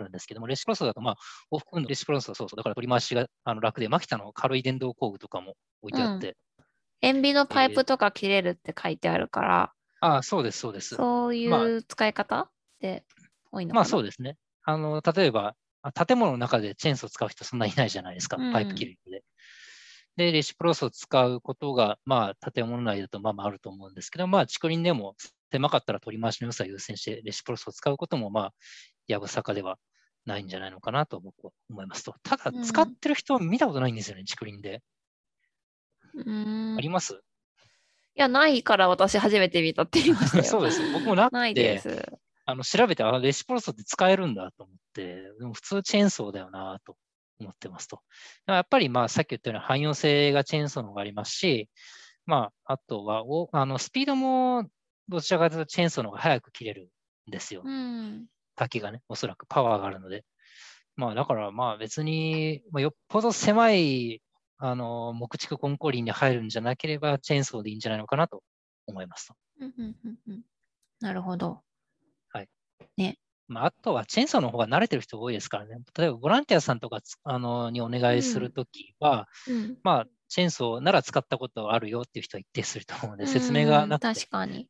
[0.10, 1.16] んですけども、レシプロソーだと、まあ、
[1.52, 6.38] 往復運動、レシプロソー、そうそう、だから取り回しがあの楽で、マキタの軽い電動工具とかも置いてあって、
[7.02, 10.96] 塩ビのパイプとか切れるって書いてあるから、ああ、そうです、そうです。
[10.98, 12.52] そういまあう使い方？
[12.76, 13.04] って
[13.52, 14.38] 多いのかなまあそうですね。
[14.64, 19.24] あの、例えば、あ建物の中でチェーンソーを使う人そんなにいないじゃないですか、うんパイプ切る人で。
[20.18, 25.16] で、レシプロソーを使うことが、まあ、建物内だとまあまああると思うんですけど、まあ、竹林でも
[25.52, 28.54] 狭かったら取り回しの良さを優先して、レシプロソーを使うことも、まあ、
[29.08, 29.78] やぶさかでは
[30.26, 32.16] ないんじゃないのかなと僕は思いますと。
[32.24, 34.82] ただう、ん使ってる人は見たことないんですよね、竹林で。
[36.78, 37.22] あります？
[38.16, 40.44] や、ないから私初めて見たって言いましたよ。
[40.46, 40.82] そうです。
[40.94, 42.05] 僕もなくて、 ないです。
[42.46, 46.96] あの調べて、あ、レシプロソって使えるんだと思って、でも普通チェーンソーだよなと
[47.40, 48.02] 思ってますと。
[48.46, 51.70] やっぱりまあさっき言ったように汎用性がチェーンソーの方がありますし、
[52.26, 54.70] まああとはおあのスピードも
[55.10, 56.90] どちらかというとチェーンソーの方が早く切れる
[57.28, 57.62] んですよ。
[57.66, 58.28] うん。
[58.56, 60.24] 滝がね、おそらくパワーがあるので。
[60.96, 64.22] まあだからまあ別に、まあ、よっぽど狭い
[64.58, 68.44] あの木築コンコリに入るんじゃなければチェーンソーでいいんじゃないのかなと
[68.88, 69.36] 思いますと。
[69.60, 70.42] うんうんうんうん
[71.02, 71.62] なるほど。
[73.48, 75.78] まあ、あとはチェーンソーの方が慣れてる人多いですからね。
[75.98, 79.78] 例えばボランティアさんとかつあのにお願いするときは、うん。
[79.84, 84.20] まあ、チェーンソーなら使ったことあるよっていう人は一定すると思うので、説明がなくうんて。
[84.22, 84.62] 確かに。
[84.62, 84.66] うん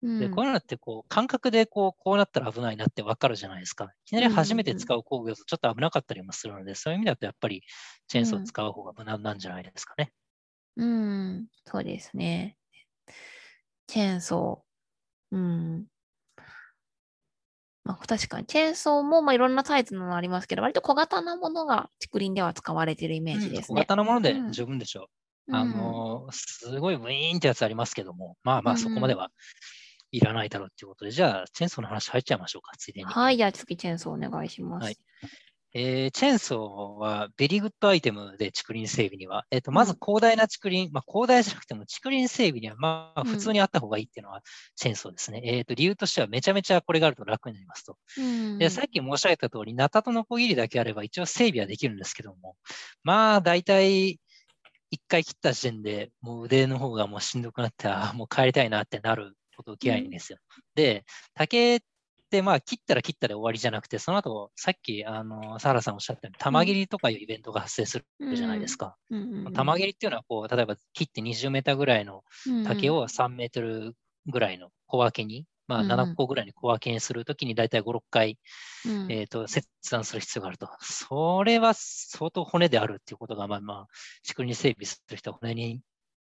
[0.00, 3.86] でこういうのってこう感覚でこうこうなったら危ないなって分かるじゃないですか。
[3.86, 7.62] いきなり初めて使う工具だとちょっと危なかったりもするので、そういう意味だとやっぱり
[8.06, 10.12] チェーンソーを使う方が無難なんじゃないですかね。
[10.76, 12.56] うん、そうですね。
[13.88, 15.36] チェーンソー。
[15.36, 15.86] うん。
[17.88, 23.80] まあ、確かに、チェーンソーもまあいろんなサイズのありますけど、割と小型なものが竹林では使われているイメージです小ね。
[23.80, 25.04] 型なものでうん十分でしょ
[25.48, 25.52] う。
[25.52, 29.30] うんあの、すごいウィーンってやつありますけども、まあまあうんそこまでは
[30.12, 33.06] いらないだろうっていうことで、じゃあ、チェーンソーの話入っちゃいましょうか、ついでに。
[33.06, 34.84] はい、じゃあ次チェーンソーお願いします。
[34.84, 34.96] はい
[35.74, 44.42] えーチェーンソーはベリーグッドアイテムで竹林整備には、えっとまず広大な竹林、まあ、広大じゃなくても竹林整備にはまあうん普通にあった方がいいっていうのは
[44.76, 45.42] チェーンソーですね。
[45.44, 47.96] えっと理由としてはめちゃめちゃこれがあると楽になりますと。
[48.16, 52.56] うんでさっき申し上げた通り、ナタとノコギリだけあれば一応整備はできるんですけども、
[53.04, 54.18] まあ大体
[54.90, 60.38] 一回切った時点でもう腕の方がもうしんどくなって、あーもう帰りたいなってなること起きないんですよ。
[60.74, 61.04] で、
[61.34, 61.86] 竹って
[62.42, 68.96] まあ切ったら切ったで終わりじゃなくて、その後さっきあのサハラさんおっしゃったように玉切りとかいうイベントが発生するじゃないですか。
[69.54, 72.22] 玉切りっていうのはこう、例えば切って20メーターぐらいの
[72.64, 72.96] 竹うん。
[72.96, 73.94] を3メートル
[74.26, 76.00] ぐらいの小分けに、まあうんうん。
[76.00, 78.38] 7個ぐらいに小分けにするときに大体5、6回
[78.86, 79.12] うん。
[79.12, 80.68] えー、と切断する必要があると。
[80.80, 83.86] それは相当骨であるっていうことが、まあまあ、
[84.26, 85.80] 竹林整備する人は骨に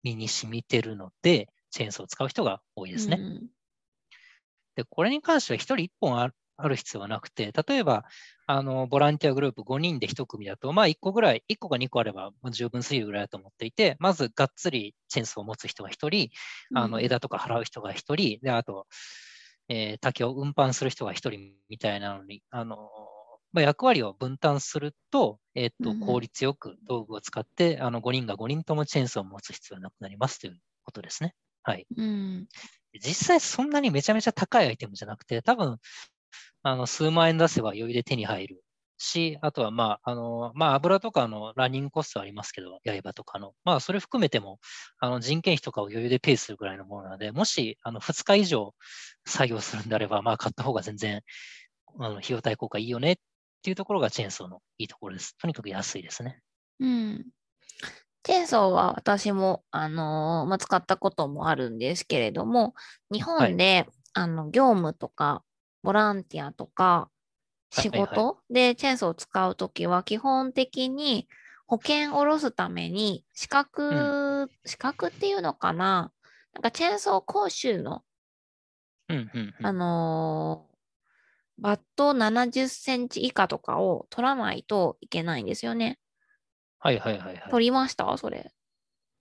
[0.03, 3.17] 身に染みてるので、チェーンソーを使う人が多いですね。
[3.19, 3.56] うん
[4.77, 8.05] で、これに関しては1人1本あるある必要はなくて、例えば、
[8.47, 16.31] あの、ボランティアグループ5人で1組だと、まあ1個ぐらい、1個か2個あればまあ十分すぎるぐらいだと思っていて、まずがっつりチェーンソーを持つ人が1人、
[16.73, 18.87] あの、枝とか払う人が1人、で、あと、
[19.69, 21.37] えー竹を運搬する人が1人
[21.69, 22.89] みたいなのに、あの、
[23.53, 31.35] まあ、役割を分担すると、えっと、うんうん効率よく道具を使って、あの、5人が5人ともチェーンソーを持つ必要はなくなりますということですね。
[31.63, 31.87] はい。
[31.97, 32.47] うん
[32.99, 35.77] 実際そんなにめちゃめちゃ高いアイテムじゃなくて、多分、
[36.63, 38.63] あの、数万円出せば余裕で手に入る
[38.97, 43.53] し、あとはまあ、あの、まあ、油とかのランニングコストありますけど、刃とかの。
[43.63, 44.59] まあ、それ含めても、
[44.99, 48.73] あの、人件費とかを余裕でペイするぐらいのものなので、もし、あの、2日以上
[49.25, 51.21] 作業するんであれば、まあ、買った方が全然、
[51.99, 53.15] あの、費用対効果いいよねっ
[53.63, 55.37] ていうところがチェーンソーのいいところです。
[55.37, 56.41] とにかく安いですね。
[56.79, 57.25] うん。
[58.27, 62.75] チェーンソーは私も、あのーまあ、使ったこともあるんですけれども、
[63.09, 65.43] 日本で、あの業務とか
[65.81, 67.09] ボランティアとか
[67.71, 71.29] 仕はいはい事でチェーンソーを使うときは基本的に
[71.67, 76.11] 保険を下ろすために資格、資格っていうのかな？
[76.53, 78.01] なんかチェーンソー講習の、
[79.07, 79.65] うん、うん、うん。
[79.65, 80.77] あのー
[81.59, 85.97] バット70センチ以下とかを取らないといけないんですよね。
[86.79, 87.51] はいはいはいはい。
[87.51, 88.17] 取りました？
[88.17, 88.51] それ。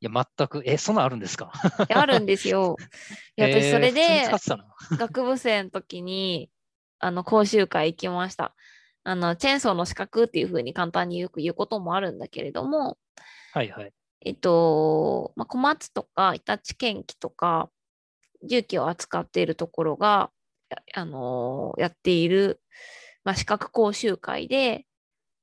[0.00, 1.52] いや、全く、え、そんなんあるんですか？
[1.88, 2.76] あるんですよ。
[3.36, 4.26] いや、私それで。
[4.98, 6.50] 学部生の時に
[6.98, 8.54] あの講習会行きました。
[9.04, 12.98] あの、チェーンソーの資格っていうふうに簡単によく言うこともあるんだけれども、
[13.52, 13.92] はいはい。
[14.22, 17.70] えっと、まあ、小松とか日立建機とか
[18.42, 20.30] 重機を扱っているところが、
[20.68, 22.60] やあのーやっている、
[23.24, 24.84] まあ、資格講習会で、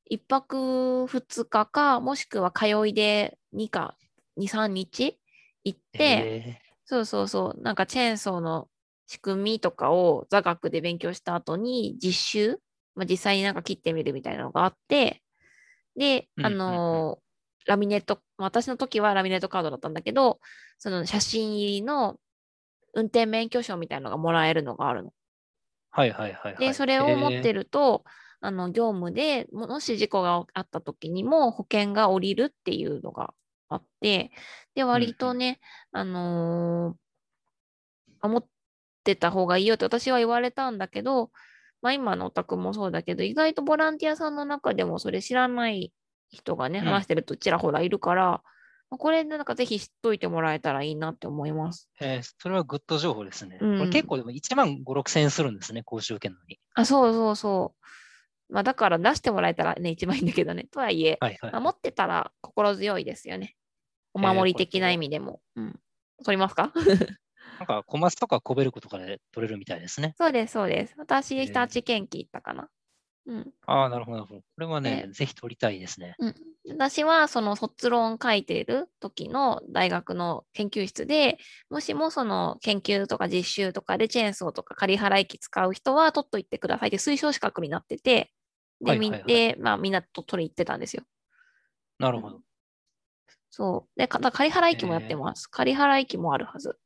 [0.06, 3.98] 1泊2日か、もしくは通いで2か
[4.38, 5.20] 2、3日
[5.64, 8.70] 行って、えそうそうそう、なんかチェーンソーの
[9.08, 12.58] 仕組みとかを座学で勉強した後に実習、
[12.96, 15.24] まあ、実際になんか切ってみるみたいなのがあって、
[15.96, 17.24] で、あのー
[17.66, 20.42] ラミネット、私の時はラミネットカードだったんだけど、
[20.80, 22.20] その写真入りの
[22.94, 25.14] 運転免許証みたいなのがもらえるのがあるの。
[25.92, 26.60] はいはいはい、はい。
[26.60, 27.62] で、それを持ってる。
[27.62, 28.04] ると、
[28.46, 33.34] あの業務でももし事故があった時にも保険が下りるっていうのが
[33.70, 34.32] あって、
[34.76, 35.62] で、割とね、
[35.94, 38.46] あのー持っ
[39.04, 41.32] てた方がいいよって私は言われたんだけど、
[41.82, 45.94] まあ今のお宅もそうだけど、意外とボランティアさんの中でもそれ知らない
[46.30, 51.90] 人がね、うん話してるとちらほらいるから、まあこれなんかぜひ知っといてもらえたらいいなって思います。
[52.02, 53.58] えーそれはグッド情報ですね。
[53.62, 56.60] うんこれ結構でも1万5、6千円するんですね、講習受けるのに。
[56.76, 57.84] あ、そうそうそう。
[58.50, 60.66] まあだから出してもらえたらね、一番いいんだけどね。
[60.72, 61.52] とはいえ、はいはい。
[61.52, 63.56] まあ、持ってたら心強いですよね。
[64.14, 65.42] お守り的な意味でも。
[65.56, 65.80] うん。
[66.26, 66.74] 取りますか？
[67.60, 70.16] なんか、小松とかコベルコとかで取れるみたいですね。
[70.18, 70.94] そうです、そうです。
[70.98, 72.70] 私、え日立研究行ったかな。
[73.26, 73.54] うん。
[73.66, 74.42] ああ、なるほど、なるほど。
[74.42, 76.16] これはね、えぜひ取りたいですね。
[76.20, 76.36] うん、
[76.70, 81.38] 私はその卒論書いている時の大学の研究室で
[81.70, 88.32] もしもその研究とか実習とかでチェーンソーとか仮払い機使う人は取っといてくださいって推奨資格になってて
[88.84, 91.04] で,みん、はいはいはいでまあ、みんなと取り行ってたんですよ。
[92.00, 92.42] なるほど。
[93.50, 94.00] そう。
[94.00, 95.48] で、かだから仮払い機もやってます。
[95.48, 96.78] 仮払い機もあるはず。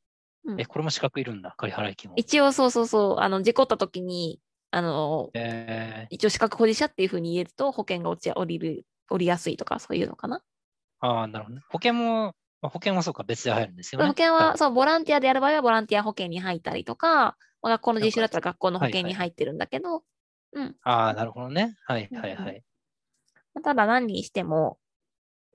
[0.45, 2.17] うんえ、これも資格いるんだ、仮払い金も。
[2.17, 4.39] 一応そうそうそう、あの事故った時に、
[4.71, 10.41] あのえー、一応資格保持者っていうふうに言えると保険が落ち降りる、降りやすいとかそういうのかな？
[10.99, 11.61] ああ、なるほどね。
[11.69, 14.07] 保険も、まあ、保険はそうか、別で入るんですよね。
[14.07, 20.03] 保険は、いそう、ボランティアでやる場合はボランティア保険に入ったりとか、まあ学校の実習だったら学校の保険に入ってるんだけど、
[20.83, 21.75] ああ、なるほどね。
[21.85, 22.63] はいはいうんうんはい。
[23.53, 24.79] まあただ何にしても、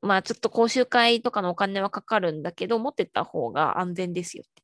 [0.00, 4.62] まあちょっと講習会とかのお金はかかるんだけど、持ってった方が安全ですよって。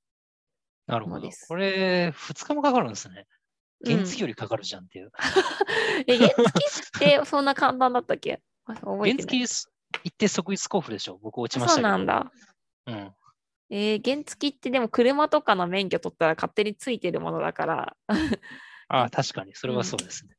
[0.86, 1.28] なるほど。
[1.48, 3.26] これ、2日もかかるんですね。
[3.86, 5.12] うん原付よりかかるじゃんっていう。
[6.08, 8.42] え、原付ってそんな簡単だったっけ？
[8.66, 9.14] 原。
[9.16, 9.44] 付行
[10.12, 11.18] って即日交付でしょ？
[11.22, 11.88] 僕落ちましたけど。
[11.88, 12.32] なんだ。
[12.86, 13.14] うん。
[13.70, 17.96] えー原付ってでも車とかの免許取ったら勝手についてるものだから、
[18.88, 20.34] ああ、 確かに、それはそうですね。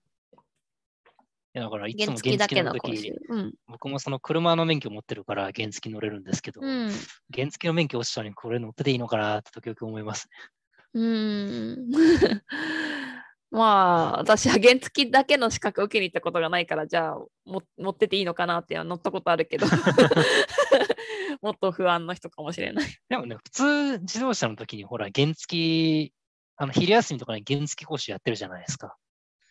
[1.56, 3.14] いやだから、いつ原も原付の時。
[3.30, 3.54] うん。
[3.68, 6.92] 僕もその車の免許持ってるから原付乗れるんですけど、うん。
[7.34, 10.50] 原付の免許落ちたのにこれ乗ってていいのかなって時々思いますね。
[10.94, 11.92] うーん。
[13.52, 19.66] まあ、私は原付だけの資格を受けに行ったことがないから、じゃあも持ってていいのかなって乗ったことあるけど、
[21.42, 22.98] もっと不安の人かもしれない。
[23.10, 26.12] でもね、普通自動車の時にほら、原付、
[26.58, 28.96] あの昼休みとかに原付講習やってるじゃないですか。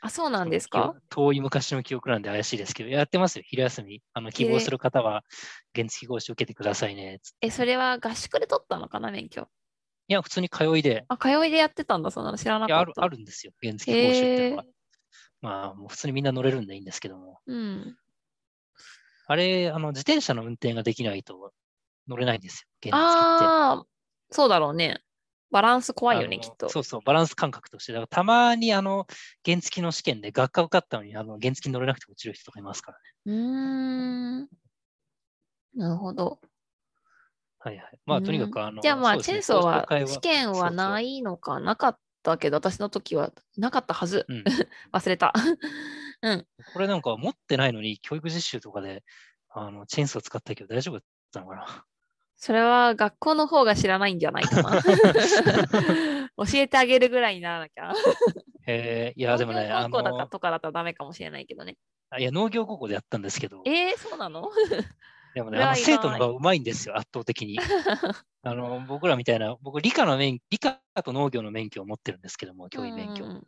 [0.01, 0.95] あ、そうなんですか？
[1.09, 4.01] 遠い昔の記憶なんで怪しいですけど、やってますよ、昼休み。
[4.13, 5.25] あの希望する方は
[5.75, 7.19] 原付講習受けてくださいね。
[7.21, 9.49] つってえ、それは合宿で取ったのかな、免許？
[10.09, 13.03] いや、普通に通いで、あ、通いでやってたんだ、そんなの知らないかやあるった。
[13.03, 14.65] あるんですよ、原付講習っていうのは。
[15.43, 17.41] まあ、もう普通にみんな乗れるんでいいんですけども。
[17.47, 17.97] うん。
[19.27, 21.53] あれ、あの自転車の運転ができないと
[22.09, 23.45] 乗れないんですよ、原付って。
[23.45, 23.87] ああ、
[24.31, 25.03] そうだろうね。
[25.51, 26.69] バランス怖いよね、きっと。
[26.71, 27.93] そうそう、バランス感覚として。
[27.93, 29.07] だからたまにあの
[29.45, 33.05] 原付の試験で学科受かったのにあの原付に乗れなくて落ちる人とかいますからね。
[33.27, 34.49] うーん。
[35.75, 36.41] なるほど。
[37.61, 37.99] はいはい。
[38.07, 44.27] まあ、とにかうんくあの、じゃあまあ、チェーンソーは試験はないのかなかったけど、私の時はなかったはず。
[44.29, 44.45] うん
[44.93, 45.33] 忘れた。
[46.23, 46.47] うん。
[46.73, 49.05] これなんか持ってないのに教育実習とかで
[49.51, 51.85] あのチェーンソー使ったけど大丈夫だったのかな
[52.37, 54.81] それは学校の方が知らないんじゃないかな。
[56.39, 57.93] 教えてあげるぐらいにならなきゃ。
[58.67, 61.77] えーいや、でもね、あ農業高校とかだったらダメかもしれないけどね。
[62.11, 64.49] あいや農業高校でやったんですけど、えー、そうなの？
[65.39, 67.57] でもね、あの生徒の方がうまいんですよ、圧倒的に。
[68.43, 73.25] あの僕らみたいな、僕、理科の免理科と農業の免許を持ってるんですけども、教員免許。
[73.25, 73.47] うん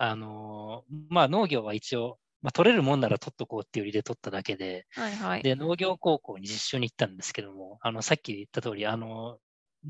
[0.00, 5.42] あのまあ、農業は一応、まあ、取れるもんなら取っとこうっていう理で取っただけで、はいはい。
[5.42, 9.38] で、農業高校に実習に行ったんですけども、あの、さっき言った通り、あの、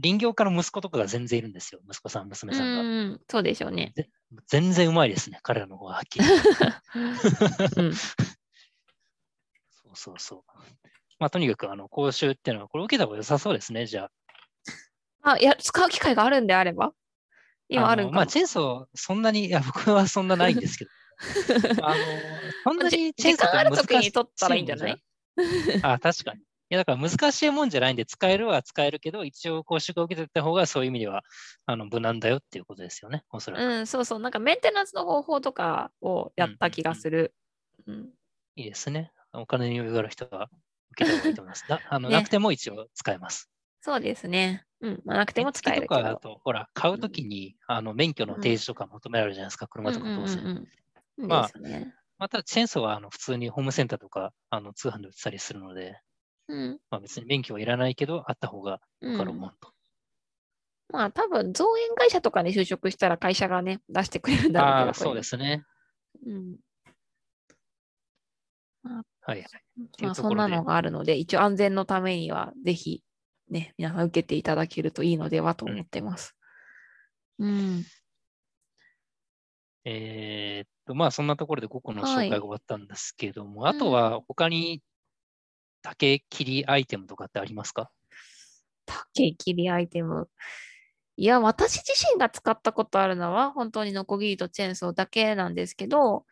[0.03, 2.83] 林業家の息子とかが全然いるんですよ、息子さん、娘うさんが。
[2.83, 3.93] ん、そうでしょうね。
[4.47, 6.25] 全然うまいですね、彼らの方がはっきり。
[7.77, 8.13] うん、 そ
[9.93, 10.43] うそうそう。
[11.19, 14.11] まあ、とにかく、あの、講習っていうのは、これ受けた方が良さそうですね、じゃ
[15.23, 15.33] あ。
[15.33, 16.93] あ、いや、使う機会があるんであれば
[17.69, 20.91] 今あるんかまあ、チェーンソー、そんなに、いや、僕はそんなないんですけど。
[21.85, 21.97] あの、
[22.65, 25.03] そんなにチェーンソーって難しい時に取ったらいいんじゃない？
[25.83, 26.41] あ、確かに。
[26.41, 31.23] いや、だから難しいもんじゃないんで、使えるは使えるけど、一応講習が受けてた方がそういう意味では、
[31.67, 33.63] あの、無難だよっていうことですよね、おそらく。
[33.65, 34.19] うん、そうそう。
[34.21, 37.35] なんかメンテナンスの方法とかをやった気がする。
[37.87, 38.11] うん
[38.57, 39.13] いいですね。
[39.33, 40.51] お金に余裕がある人は
[40.93, 41.65] 受けた方がいいと思います。
[41.69, 43.51] な あのねなくても一応使えます。
[43.81, 44.65] そうですね。
[44.81, 45.03] うん。
[45.05, 45.95] まあ、なくても使えるけど。
[45.95, 50.39] 原付とかだと、ほら、買うときに、あの免許の提示とか求められるじゃないですか、車とか当然。
[50.39, 50.69] うんうんうん
[51.19, 51.95] うんまあですね。
[52.19, 56.01] また、チェーンソーはあの普通にホームセンターとかあの通販で売ってたりするので、
[56.49, 56.81] うん。
[56.91, 59.73] まあ、別に免許はいらないけど、あった方がうわかるもん、んと。
[60.91, 64.87] まあ、多分造園会社とかに就職したら会社がね、出してくれるんだろうけど。
[64.87, 65.65] ああ、そうですね。
[66.13, 66.57] こうん。
[69.29, 69.45] はい。
[70.01, 73.03] まあ、そんなのがあるので、一応安全のためには、ぜひ、
[73.51, 76.35] ね、皆さん受けていただけるといいのではと思ってます。
[77.39, 77.85] うん。
[79.85, 84.83] えーっと、まあ、そんなところで5個の紹はい介が終わったんですけども、あとは他に
[85.83, 87.91] 竹切りアイテムとかってありますか？
[88.87, 90.31] 竹切りアイテム。
[91.19, 96.25] いや、私自身が使ったことあるのは、本当にノコギリとチェーンソーだけなんですけど、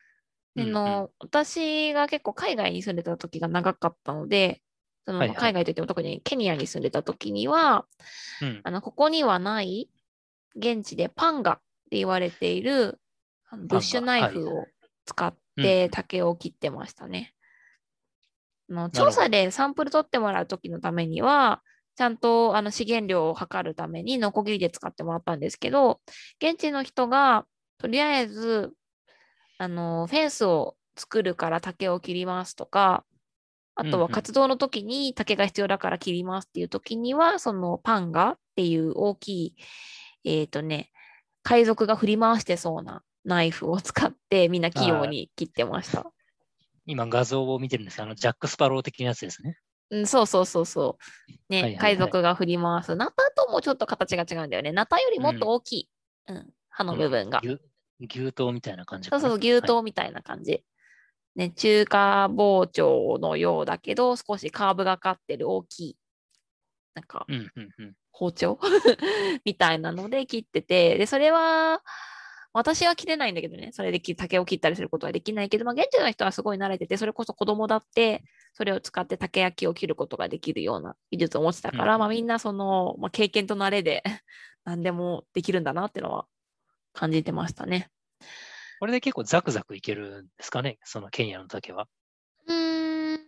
[0.57, 0.77] うんうん。
[0.77, 4.63] あの私が結構海外に住んでた時が長かったので、
[5.05, 5.37] そのはいはい。
[5.37, 7.87] 海外といっても特にケニアに住んでた時には、
[8.43, 8.61] うん。
[8.65, 9.91] あのここにはない
[10.57, 11.57] 現地でパンガっ
[11.91, 12.99] て言われている
[13.53, 14.67] ブッシュナイフを
[15.05, 17.35] 使って竹を切ってましたね。
[18.71, 19.05] あのほど。
[19.07, 21.63] 調査でサンプル取ってもらう時のためには、
[21.95, 26.01] ちゃんとあの資源量を測るためにノコギリで使ってもらったんですけど、
[26.43, 27.47] 現地の人が
[27.79, 28.73] とりあえず
[29.59, 33.05] あのフェンスを作るから竹を切りますとか、
[33.75, 39.57] あとうんうんは活動の時に竹が必要だから切りますっていう時には、そのパンガっていう大きい、
[40.25, 40.91] えっ、とね、
[41.43, 46.11] 海賊が振り回してそうなナイフを使ってみんな器用に切ってました。
[46.87, 49.59] 今画像を見てるんですが、あのジャック・スパロー的なやつですね。
[49.91, 50.99] うん、そうそうそうそ
[51.29, 51.53] う。
[51.53, 52.97] ね、はいはいはい海賊が振り回す。
[52.97, 54.73] ナタともちょっと形が違うんだよね。
[54.73, 55.89] ナタよりもっと大きい。
[56.29, 57.41] うん、刃の部分が。
[57.45, 57.61] 牛
[58.01, 59.09] 牛刀みたいな感じ。
[59.11, 60.65] そうそう、牛刀みたいな感じ。
[61.35, 65.97] ね、中華包丁のようだけど、少しカーブがかってる大きい、
[66.95, 67.35] なんかはい。
[67.35, 67.95] うんうんうん。
[68.11, 68.59] 包丁？
[69.45, 71.83] みたいなので切ってて、で、それは、
[72.55, 78.25] 私は切れないんだけどね、それで切竹を切ったりすることはできないけど、まあ、現地の人はすごい慣れてて、それこそ子供だって、
[78.55, 84.03] それを使って竹焼きを切ることができるような技術を持ってたから、うんまあ、みんなその、まあ、経験と慣れで
[84.65, 86.27] 何でもできるんだなっていうのは
[86.97, 87.91] 感じてましたね。
[88.81, 91.87] これで結構ザクザクいけるんですかね、そのケニアの竹は。
[92.47, 93.21] うーん、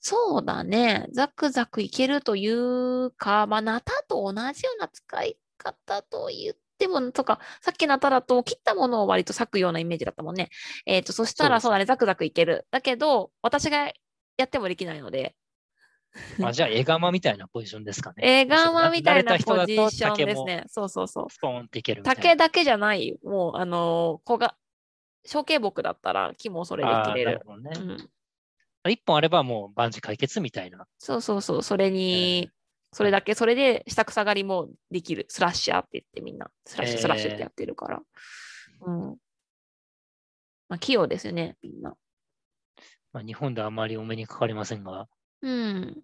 [0.00, 1.06] そうだね。
[1.12, 10.48] ザクザクいけるというか、まあ、ナタと同じような使い方と言っても、とか、さっきのナタだと切ったものを割と裂くようなイメージだったもんね。
[10.86, 12.66] えっ、と、そしたらそうだね、ザクザクいける。
[12.70, 13.92] だけど、私が
[14.36, 15.34] やってもできないので、
[16.42, 18.22] あじゃあ、絵釜みたいなポジションですかね。
[18.42, 20.64] 映画マみたいなポジションですね。
[20.66, 21.30] そうそうそう。
[21.30, 22.02] スポーンっていける。
[22.02, 23.18] 竹だけじゃない。
[23.22, 24.56] もう、あのー、小が、
[25.24, 27.42] 小径木だったら木もそれで切れる。
[27.46, 27.70] るね。
[27.76, 28.10] うん
[28.88, 30.86] 一本あればもう万事解決みたいな。
[30.98, 32.48] そうそうそう、それに、
[32.92, 35.26] それだけ、それで下草刈りもできる。
[35.28, 38.00] スラッシャーって言ってみんな、スラッシュ、えースラッシュってやってるから。
[38.80, 39.16] うん。
[40.70, 41.94] まあ、器用ですよね、みんな。
[43.12, 45.08] まあ、日本ではあまりお目にかかりませんが。
[45.42, 46.02] うん。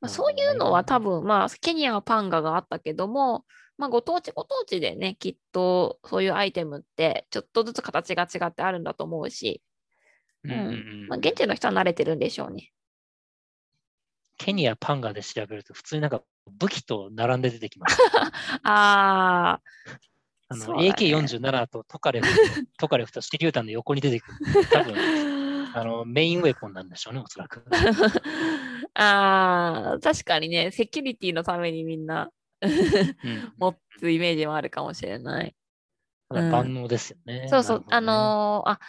[0.00, 3.44] まあ、そういうのは多分、まあ、ケニアはパンガがあったけども、
[3.76, 9.62] まあ、ご当地ご当地でね、きっとそういうアイテムって、ちょっとずつ形が違ってあるんだと思うし、
[10.44, 12.70] うんうんうんまあ、現地の人は慣れてるんでしょうね。
[14.36, 17.98] ケニアパンガで調べると普通になんか武器と並んで出てきます。
[18.62, 19.60] ああ、
[20.48, 22.28] あの、ね AK47 とトカレフ、
[22.78, 24.66] トカレフと手榴弾の横に出てくる。
[24.70, 24.94] 多分、
[25.76, 27.64] あの、メインウェポンなんでしょうね、おそらく。
[28.94, 35.54] ああ、確かにね、セキュリティのためにみんなうん、持つイメージもあるかもしれない。
[36.30, 37.48] 万能ですよね。
[37.48, 38.80] そうそう、あなるほどねのーあ、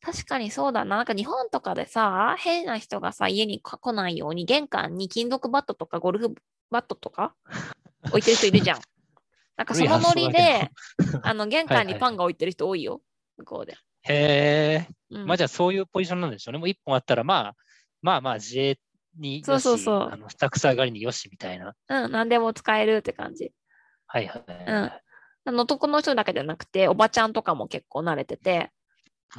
[0.00, 0.96] 確かにそうだな。
[0.96, 6.34] なんか日本とかでさ、変な人がさ、家に来ないように、玄関に金属バットとかゴルフ
[6.70, 7.34] バットとか
[8.10, 8.80] 置いてる人いるじゃん。
[9.56, 10.70] なんかそのノリで、
[11.22, 13.00] あの、玄関にパンが置いてる人多いよ、
[13.38, 13.76] 向こうで。
[14.04, 14.88] へえ。
[15.10, 16.58] うんまあじゃあそういうポジションなんでしょうね。
[16.58, 17.54] もう一本あったら、まあ、
[18.02, 18.78] まあまあ自衛
[19.18, 21.74] にそうそうそうあの下草狩りによしみたいな。
[21.88, 23.52] うん、何でも使えるって感じ。
[24.06, 24.44] はいはい。
[25.46, 25.56] うん。
[25.56, 28.70] の男の人だけじゃなくて、おばちゃんとかも結構慣れてて、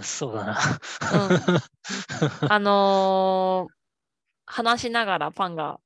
[0.01, 0.57] そうだな。
[2.49, 3.75] あのー
[4.47, 5.79] 話しながらパンが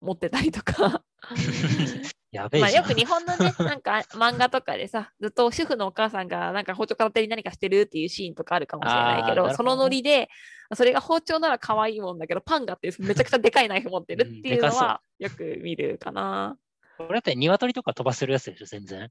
[0.00, 1.02] 持ってたりとかまあ、
[2.36, 2.74] やべえじゃん。
[2.74, 10.28] よく日本のね、 なんか漫画とかでさ、ずっと主婦のお母さんがなんか包丁片手に何かしてるっていうシーンとかあるかもしれないけど、どねそのノリで、
[10.74, 16.56] それが包丁なら可愛いもんだけど、パンがってめちゃくちゃでかいナイフ持ってるっていうのはよく見るかな。
[16.98, 19.10] これだって鶏とか飛ばせるやつでしょ、全然。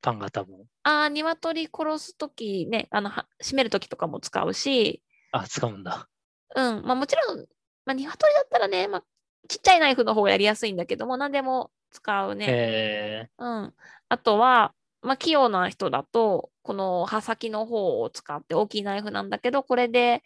[0.00, 0.66] パンが多分。
[0.82, 5.02] ああ、鶏殺すときね、あの、は締めるときとかも使うし、
[5.32, 6.08] あ、使うんだ。
[6.54, 7.38] うん、まあもちろん、
[7.86, 9.04] まあ鶏だったらね、まあ
[9.48, 12.46] ちっちゃいナイフの方がやりやすいんだけども、何でも使うね。
[12.48, 13.74] えうん。
[14.08, 20.22] あとは、まあ、器用な人だと、この刃先の方を使って大きいナイフなんだけど、これで、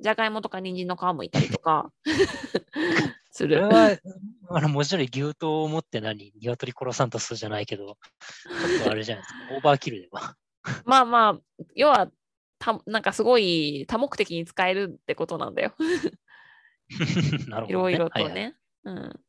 [0.00, 1.92] じゃがいもとか人参の皮むいたりとか
[3.30, 3.68] すー、これる。
[3.68, 3.96] は、
[4.50, 7.94] あの、文字通り牛刀を持って何鶏殺さんとするじゃないけど、ちょ
[8.76, 9.40] っとあれじゃないですか。
[9.54, 10.36] オーバーキルでは。
[10.86, 12.10] まあまあ、要は、
[12.58, 15.74] たなんかすごい多目的に使えるってことなんだよ。
[17.48, 17.66] なるほど、ね。
[17.68, 18.56] いろいろとはいはいね。
[18.84, 19.20] うん。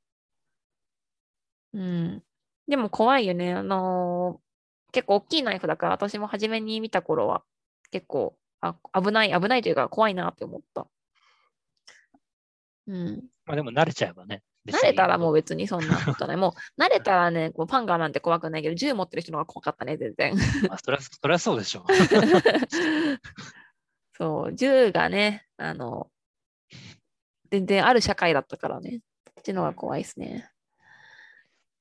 [1.76, 2.24] うん。
[2.68, 3.54] でも怖いよね。
[3.54, 4.46] あのー
[4.92, 7.44] 結構大きいナイフだから、私も初めに見た頃は、
[7.92, 10.88] 結構、あ、危ない、危ないというか怖いなって思った。
[12.88, 13.24] うん。
[13.46, 14.42] まあでも慣れちゃえばね。
[14.66, 16.38] 慣れたらもう別にそんなことない。
[16.38, 20.34] もう慣れたらね、こうパンガーなんて怖くないけど、銃持ってる人の方が怖かったね、全然。
[20.70, 21.86] まあ、そりゃそりゃそうでしょう。
[24.18, 26.10] そう、銃がね、あの、
[27.52, 29.02] 全然ある社会だったからね。
[29.26, 30.50] こっちの方が怖いですね。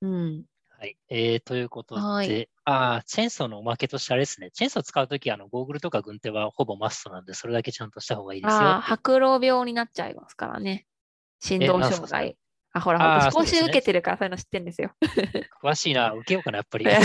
[0.05, 0.45] うん。
[0.69, 0.97] はい。
[1.09, 4.51] えー、ということで、はいあーチェーンソーのおまけとしてあれですね。
[4.51, 8.81] チェーンソー使うとき、あの、ゴーグルとか軍手はほぼマストなんで、それだけちゃんとした方がいいですよああ。
[8.81, 10.87] 白老病になっちゃいますからね。
[11.41, 12.39] 心臓なんすか障害。
[12.73, 14.93] あ、ほら、私講習受けてるからそういうの知ってるんですよ。
[15.63, 16.13] 詳しいな。
[16.13, 16.87] 受けようかな、やっぱり。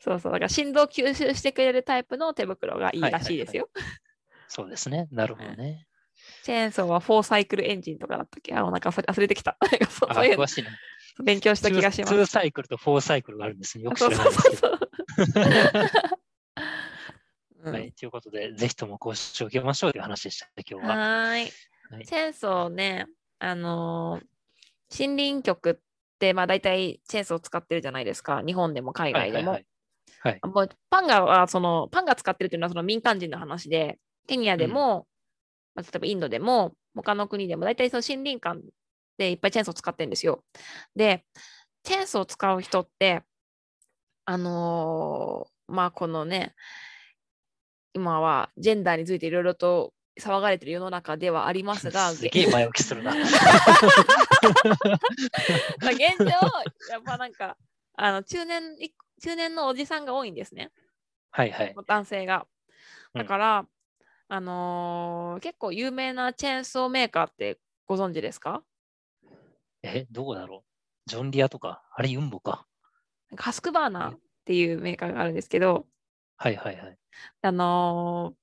[0.00, 3.70] そうそう、だから心臓吸収してくれるタイプの手袋がいいらしいですよ。
[4.46, 5.08] そうですね。
[5.10, 5.87] なるほどね。
[6.44, 8.54] チェーンソーは4サイクルエンジンとかだったっけ？
[8.54, 9.56] あの、なんか忘れてきた。
[9.90, 10.36] そうあそうい。
[11.22, 12.14] 勉強した気がします。
[12.14, 13.84] 2サイクルと4サイクルがあるんですね。
[13.84, 14.78] よく知らないですけど。
[17.72, 17.92] はい。
[17.92, 20.96] ということで、ぜひとも講習を受けましょうという話でしたね、今日は。
[20.96, 21.52] はーい。
[21.90, 23.06] はいチェーンソーね、
[23.38, 24.26] あのー
[24.90, 25.74] 森林局っ
[26.18, 28.42] て、まあ大体チェーンソー使ってるじゃないですか。
[28.46, 29.52] 日本でも海外でも。
[29.52, 29.66] はいはい
[30.20, 30.40] はい。
[30.42, 35.06] もうパンガはその、パンガ使ってるっていうのはその民間人の話で、ケニアでも、
[35.78, 38.60] まあ、例えばインドでも、他の国でも、大体その森林間
[39.16, 40.42] でいっぱいチェーンソー使ってるんですよ。
[40.96, 41.24] で、
[41.84, 43.22] チェーンソー使う人って、
[44.24, 46.54] あのーまあこのね、
[47.92, 53.14] 今はジェンダーについていろいろと騒がれてる世の中ではありますが、 すげえ前置きするな。
[53.14, 53.26] まあ
[55.90, 56.24] 現状、
[56.90, 57.56] やっぱなんか、
[57.94, 60.72] あの中年い中年のおじさんが多いんですね、
[61.30, 61.74] はいはい。
[61.86, 62.46] 男性が。
[63.14, 63.66] うんだから、
[64.28, 68.62] あのー結構有名なチェーンソーメーカーってご存知ですか？
[69.82, 72.66] え、どこだろうジョンディアとか、あれユンボか。
[73.36, 75.86] ハスクバーナーっていうメーカーがあるんですけど、
[76.36, 76.98] はいはいはい。
[77.42, 78.38] あのー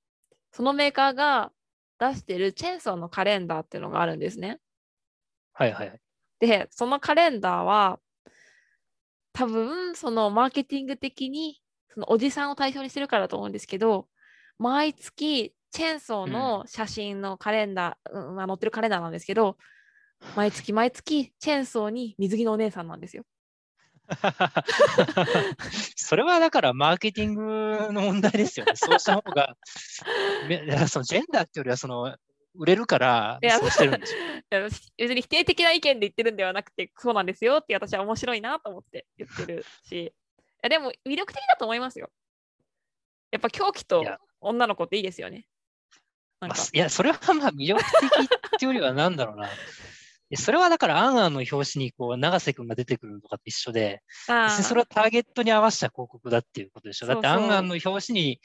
[0.52, 1.52] そのメーカーが
[1.98, 4.58] 出してるチェーンソーのカレンダーっていうのがあるんですね。
[5.52, 6.00] はいはいはい。
[6.40, 8.00] で、そのカレンダーは、
[9.34, 14.08] 多分、そのマーケティング的に、そのおじさんを対象にしてるからだと思うんですけど、
[14.58, 19.58] 毎月、チェーンソーの写真のカレンダー、うんまあ載ってるカレンダーなんですけど、
[20.34, 23.24] 毎月毎月、チェーンソーに水着のお姉さんなんですよ。
[25.94, 28.72] それはだからマーケティングの問題ですよね。
[28.76, 29.54] そうした方が、
[30.88, 32.16] そのジェンダーっていうよりはその
[32.54, 34.16] 売れるからそうしてるんでしょ。
[34.96, 40.12] 別に否定的な意見で言ってるんではなくて、そうなんですよって私は面白いなと思って言ってるし、い
[40.62, 42.10] やでも魅力的だと思いますよ。
[43.30, 44.02] やっぱ狂気と
[44.40, 45.46] 女の子っていいですよね。
[46.40, 48.28] なんかまあ、いや、それはまあ魅力的っ
[48.58, 49.48] ていうよりはなんだろうな。
[50.28, 54.02] えそれはだから、アンアンの表紙にこう永瀬君が出てくるのとかと一緒で、
[54.62, 57.06] それはターゲットに合わせた広告だっていうことでしょ。
[57.06, 58.40] だって、アンアンの表紙に、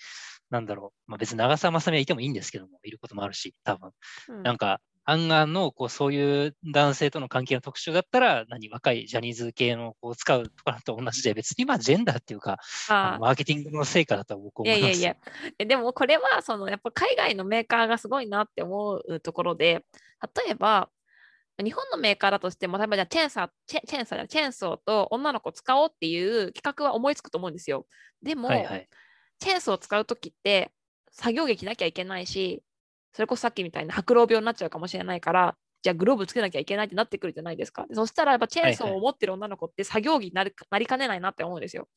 [0.51, 3.91] なんだろう、まあ、別に長澤まさみはいてもいいんですけども、いることもあるし、多分。
[4.29, 14.91] うんなんか、アンアンのこうそういう男性との関係の特徴だったら、何、若いジャニーズ系のこう使うとかと同じで、別にまあジェンダーっていうか、マーケティングの成果だと僕思います。
[14.91, 15.15] いやいや、
[15.57, 19.85] えでもこれはそのやっぱ海外のメーカーがすごいなって思うところで、
[20.45, 20.89] 例えば
[21.63, 27.85] 日本のメーカーだとしても、例えばじゃあチェーンサー、チェチェーンサーじゃチェーンソーと女の子使おうっていう企画は思いつくと思うんですよ。
[28.21, 28.87] でも、はいはい。
[29.39, 30.71] チェーンソーを使うときって
[31.11, 32.63] 作業着着なきゃいけないし、
[33.13, 37.85] それこそさっきみたいな白老病になっちゃうかもしれないから、じゃあグローブつけなきゃいけないってなってくるじゃないですか。
[37.87, 41.87] でそしたらやっぱチェーンソーはいはいを持ってる女の子って作業着になるなりかねないなって思うんですよ。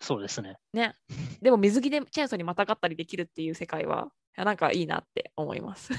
[0.00, 0.56] そうですね。
[0.72, 0.94] ね。
[1.40, 5.92] でも水着でチェーンソーにまたがったりできるっていう世界は、なんかいいなって思います。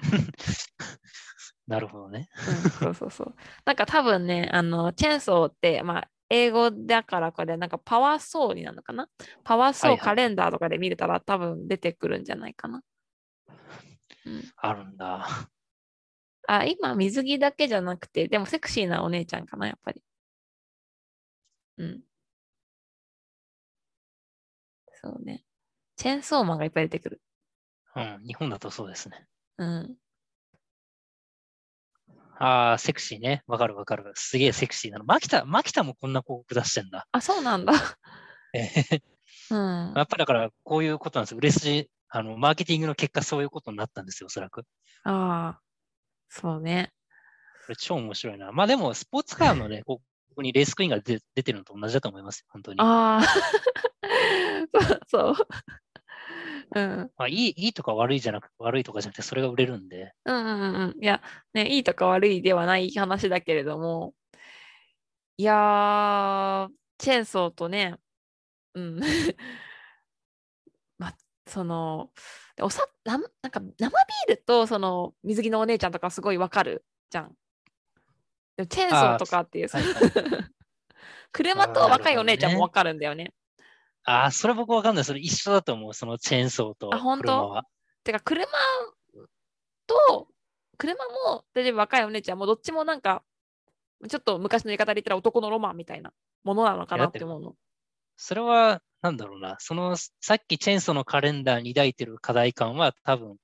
[1.66, 2.28] なるほどね。
[2.48, 3.34] うん、そうそうそう。
[3.64, 9.08] なんか多分ね、あの、チェーンソーって、まあ、英語だからこれ、なんかパワーソーになるのかな？
[9.44, 12.82] パワーソはいはいーカレンダーとかで見れたら多分出てくるんじゃないかな。
[14.26, 15.26] うん、あるんだ。
[16.48, 20.02] あ、今、水着だけじゃなくて、でもセクシーなお姉ちゃんかな、やっぱり。
[21.78, 22.02] うん。
[25.02, 25.44] そうね。
[25.96, 27.22] チェーンソーマンがいっぱい出てくる。
[27.94, 29.26] うん、日本だとそうですね。
[29.58, 29.96] うん。
[32.38, 33.42] ああ、セクシーね。
[33.46, 34.12] わかるわかる。
[34.14, 35.04] すげえセクシーなの。
[35.04, 37.06] マキタ、マキタもこんな広告出してんだ。
[37.12, 37.72] あ、そうなんだ。
[38.52, 39.02] えへへ
[39.50, 39.92] うん。
[39.96, 41.38] やっぱりだから、こういうことなんですよ。
[41.38, 44.64] 売れ筋、あの、マーケティングの結果、そういうことになったんですよ、おそらく。
[45.04, 45.60] ああ、
[46.28, 46.92] そうね。
[47.66, 48.52] これ超面白いな。
[48.52, 50.00] まあでも、スポーツカーのね、こ
[50.34, 52.80] こにレースクイーンが出出てるのと同じだと思いますよ、本当に。
[52.80, 53.22] ああ、
[54.72, 55.48] そうそう。
[56.74, 57.10] うん。
[57.16, 60.12] まあ、いい、いいとか悪いじゃなく、悪いとかじゃなくて、それが売れるんで。
[60.24, 61.02] うんうんうんうん。
[61.02, 61.22] いや、
[61.54, 64.14] ね、いいとか悪いではない話だけれども、
[65.38, 67.96] いやー、チェーンソーとね、
[68.74, 69.00] うん。
[71.46, 72.10] ま、その、
[72.56, 77.32] でおさ、なんなんか生ビールとその水着のお姉ちゃんとかすごいわかるじゃん。
[78.56, 79.94] でもチェーンソーとかっていう、はいはい
[81.32, 83.34] 車と若いお姉ちゃんもわかるんだよね。
[84.04, 85.04] ああ、それ僕わかんない。
[85.04, 85.92] それ一緒だと思う。
[85.92, 87.62] そのチェーンソーとあ本当？
[88.04, 88.46] てか車
[89.86, 90.28] と
[90.78, 93.22] 車も例えば若いお姉ちゃんもどっちもなんか
[94.08, 96.12] ちょっと昔の言い方で言ったら男のロマンみたいな
[96.44, 97.54] ものなのかなって思うの。
[98.16, 99.56] それは、なんだろうな。
[99.60, 103.36] その、さっきチェーンソーのカレンダーに抱いてる課題感は多分、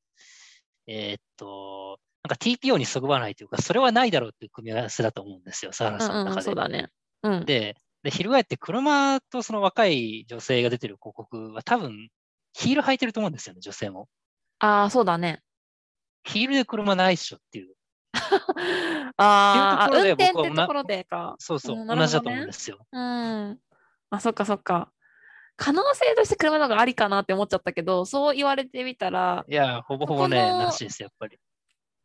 [0.89, 6.43] えーっと、なんか TPO にそぐわないというか、それはないだろうっていう組み合わせだと思うんですよ、サハラうんうんうん、さんの中で。
[6.43, 6.89] そうだね。
[7.23, 7.45] うん。
[7.45, 12.09] で、で、翻って車とその若い女性が出てる広告は多分、
[12.55, 14.09] ヒール履いてると思うんですよね、女性も。
[14.59, 15.43] ああ、そうだね。
[16.25, 17.75] ヒールで車ないっしょっていう。
[19.17, 21.37] ああ、運転ってところでか。
[21.39, 22.85] そうそう、ね同じだと思うんですよ。
[22.91, 23.59] うん。
[24.11, 24.93] あ、そっかそっか。
[25.57, 31.39] 可能性として車の方がありかなって思っちゃったけど、そう言われてみたら、いや、ほぼほぼね、なしですよ、やっぱり。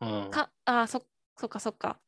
[0.01, 0.31] うん。
[0.31, 1.03] か、あーそ、
[1.37, 1.99] そっかそっか。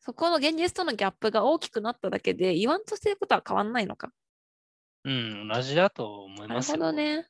[0.00, 4.10] そこの現実とのギャップが大きくなっただけで、言わんとしてることは変わんないのか。
[5.04, 6.76] うん、同じだと思いなるますよ。
[6.76, 7.26] ほどね。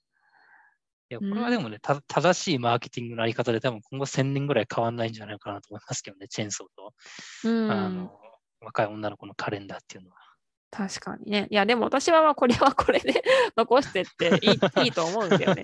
[1.10, 6.94] いや、これはでもね、た正しいマーケティングのあり方で多分今後1000年ぐらい変わんないんじゃないかなと思いますけどね、チェーンソーと、
[7.44, 7.70] うん。
[7.70, 8.10] あの
[8.60, 10.16] 若い女の子のカレンダーっていうのは。
[10.76, 11.46] 確かにね。
[11.50, 13.22] いや、でも私はまあこれは これで
[13.56, 15.62] 残してっていい いいと思うんだよね。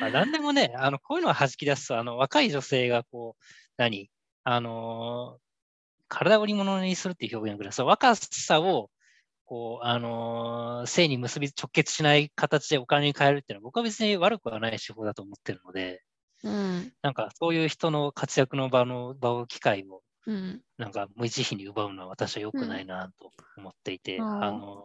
[0.00, 3.44] まあ、何でもね、あのこういうのを弾き出すと、あの若い女性がこう、
[3.76, 4.10] 何？
[4.44, 5.46] あのー
[6.08, 8.90] 体を売り物にするっていう表現ぐらい、そう若さを
[9.44, 16.02] こう、あのー性に結び直結しない形でお金に変えるっていうのは、僕は別に悪くはない手法だと思ってるので、
[16.44, 16.92] うん。
[17.02, 20.60] なんかそういう人の活躍の場の場を機会をうん。
[20.76, 24.82] なんか無慈悲に奪うのは私は良くないなと思っていて、うんあの、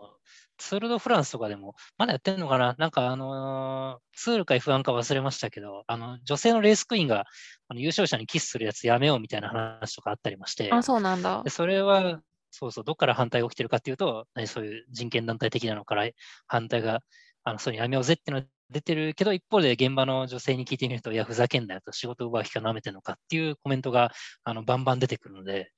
[0.57, 2.75] ツール・ド・フランスとかでも、まだやってんのかな？
[2.77, 7.25] なんかあのーツールか F1 か忘れましたけど、あの、女性のレースクイーンが
[7.67, 11.49] あの優勝者にキスするやつやめようみたいな話とかあったりまして、あ、そうなんだで。
[11.49, 12.21] それは、
[12.51, 16.07] そうそう、どっから反対が起きてるかっていうと、何そういう人権団体的なのから
[16.47, 16.99] 反対が、
[17.43, 24.11] あの、そういうのやめようぜっていうのは出てるけど、一方で現場の女性に聞いてみると、いや、ふざけんなよと仕事奪う気か舐めてんのかっていうコメントが、
[24.43, 25.72] あの、バンバン出てくるので、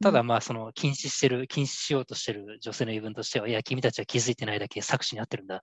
[0.00, 5.60] ただまあ、その禁止してる、禁止しようとしてる女性の言い分としては、いや、君たちは気づいてないだけ搾取にあってるんだっ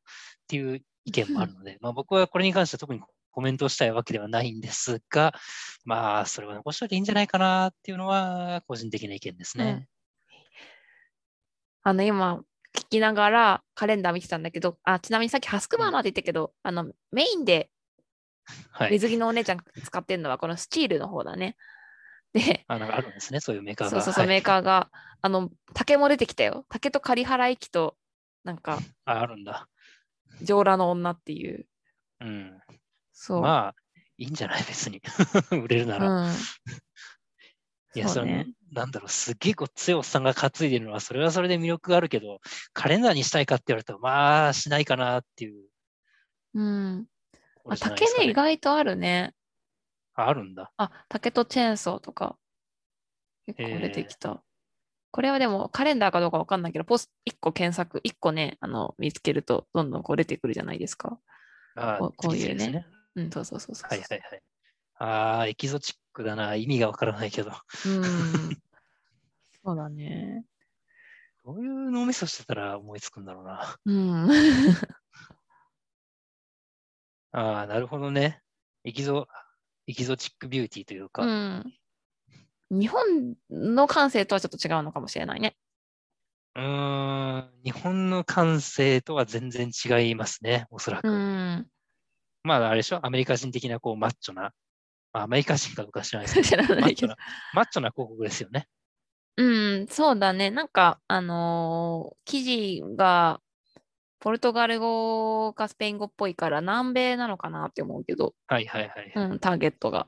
[0.47, 2.99] ていう意見もあるので、まあ僕はこれに関しては特に
[3.31, 5.33] コメントをしたいわけではないんですが、
[5.83, 9.87] まあ、それは残しといていいんじゃないかなっていうのは、個人的な意見ですね。
[11.83, 12.41] あの、今、
[12.75, 17.69] 聞きながらカレンダー見てたんだけど、あ、ちなみにさっきハスクバーナーって言ったけど、あの、メインで
[18.69, 18.91] はい。
[18.91, 21.55] 水着のお姉ちゃんが使ってるのはこのスチールの方だね。
[22.33, 23.91] で、あなんかあるんですね、そういうメーカーが。
[23.91, 26.65] そうそうそう、はいメーカーが、あの、竹も出てきたよ。
[26.69, 27.97] 竹と仮払い機と、
[28.43, 29.67] なんか、ああるんだ。
[30.43, 31.65] 上裸の女っていう。
[32.21, 32.59] うん。
[33.13, 33.41] そう。
[33.41, 33.75] まあ、
[34.17, 34.63] いいんじゃない？
[34.63, 35.01] 別に。
[35.51, 36.09] 売れるなら。
[36.09, 36.33] うん。
[37.95, 38.45] いや、それ、
[38.75, 42.39] なんだろう、すっげえごっついおっさんが担いでるのは、それはそれで魅力があるけど、
[42.73, 45.65] カレンダーにしたいかって言われたら、まあ、しないかなっていう
[46.55, 47.05] うん。
[47.69, 49.33] あ、竹ね、意外とあるね。
[50.13, 50.71] ああるんだ。
[50.77, 52.37] あ、竹とチェーンソーとか、
[53.45, 54.41] 結構出てきた。
[55.11, 61.17] これはでもカレンダーかどうかわかんないけど、ポス1個検索、1個ね、あの、見つけると、どんどんこう出てくるじゃないですか。
[61.75, 62.85] あこうこういうねね。
[63.15, 63.89] うん、そうそうそうそう。
[63.89, 64.41] はいはいはい。
[64.97, 66.55] ああ、エキゾチックだな。
[66.55, 67.51] 意味がわからないけど。
[67.85, 68.57] うん。
[69.65, 70.45] そうだね。
[71.43, 73.77] どういう脳みそしてたら思いつくんだろうな。
[73.85, 74.29] うん。
[77.31, 78.41] ああ、なるほどね。
[78.83, 79.27] エキゾ、
[79.87, 81.23] エキゾチックビューティーというか。
[81.23, 81.73] うん。
[82.69, 85.57] 日本の感性とはちょっと違うのかもしれないね。
[86.55, 91.07] うーん、日本の感性とは全然違いますね、おそらく。
[91.07, 91.67] うん。
[92.43, 93.03] まあ、あれでしょ？
[93.03, 94.53] アメリカ人的なこうマッチョな、
[95.11, 98.67] まあ、アメリカ人かどうか知らないですけど、マッチョな広告ですよね。
[99.37, 100.49] うん、そうだね。
[100.49, 103.41] なんか、あのー記事が、
[104.19, 109.13] ポルトガル語かスペイン語っぽいから、南米なのかなって思うけど、はいはいはい。
[109.15, 110.07] うん、ターゲットが。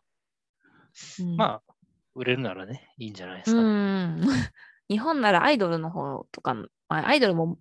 [1.20, 1.74] うんまあ、
[2.16, 4.22] 売れるならね、いいんじゃないですうか、ん。
[4.22, 4.28] ね。
[4.90, 7.58] 日本ならアイドルの方とか、まあ、アイドルも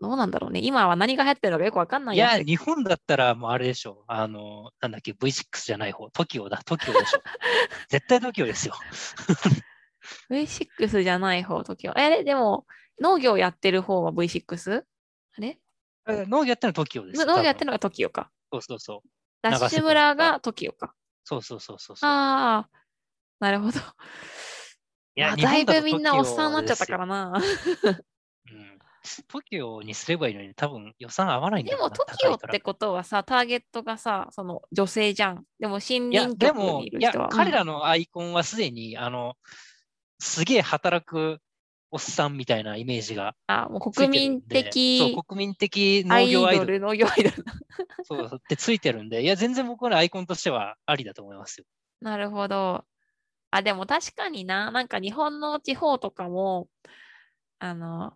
[0.00, 0.60] どうなんだろうね。
[0.62, 4.04] 今は何が流行ってるのかよくわかんないいや、つ日本だったらもうあれでしょ。
[4.06, 7.22] あの、なんだっけ、V6 じゃない方、TOKIO だ、TOKIO でしょ。
[7.90, 8.74] 絶対 TOKIO ですよ。
[10.30, 11.94] V6 じゃない方、時は。
[11.98, 12.66] え、でも、
[13.00, 14.82] 農業やってる方は V6?
[15.36, 15.58] あれ？
[16.08, 17.26] え農業やってるの TOKIO です。
[17.26, 18.30] 農業やってるののが TOKIO か。
[18.52, 19.08] そうそうそう。
[19.42, 20.94] ダッシュ村が TOKIO か。
[21.24, 21.96] そうそうそうそう。
[22.02, 22.68] ああ、
[23.40, 23.78] なるほど。
[25.14, 27.32] いやまあだいぶみんなおっさんになっちゃったからな。
[28.50, 28.78] うん。
[29.28, 35.44] TOKIO にすればいいのに、多分予算合わないんだでも TOKIO ってことはさ、ターゲットがさ、その女性じゃん。
[35.58, 39.36] でも森いや、林局でも、いやにいる人は。、彼らのアイコンはすでに、あの、
[40.18, 41.40] すげえ働く
[41.90, 47.44] おっさんみたいなイメージがあ、もう国民的そう、国民的農業アイドル農業アイドル。
[48.04, 51.64] そうってついてるんで、いや、全然僕はねアイコンとしてはありだと思いますよ。
[52.00, 52.84] なるほど。
[53.50, 56.68] あ、でも確かにな、なんか日本の地方とかも、
[57.58, 58.12] あの、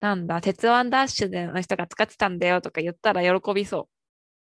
[0.00, 3.88] なんだ、鉄腕ダッシュでの人が使ってたんだよとか言ったら喜びそ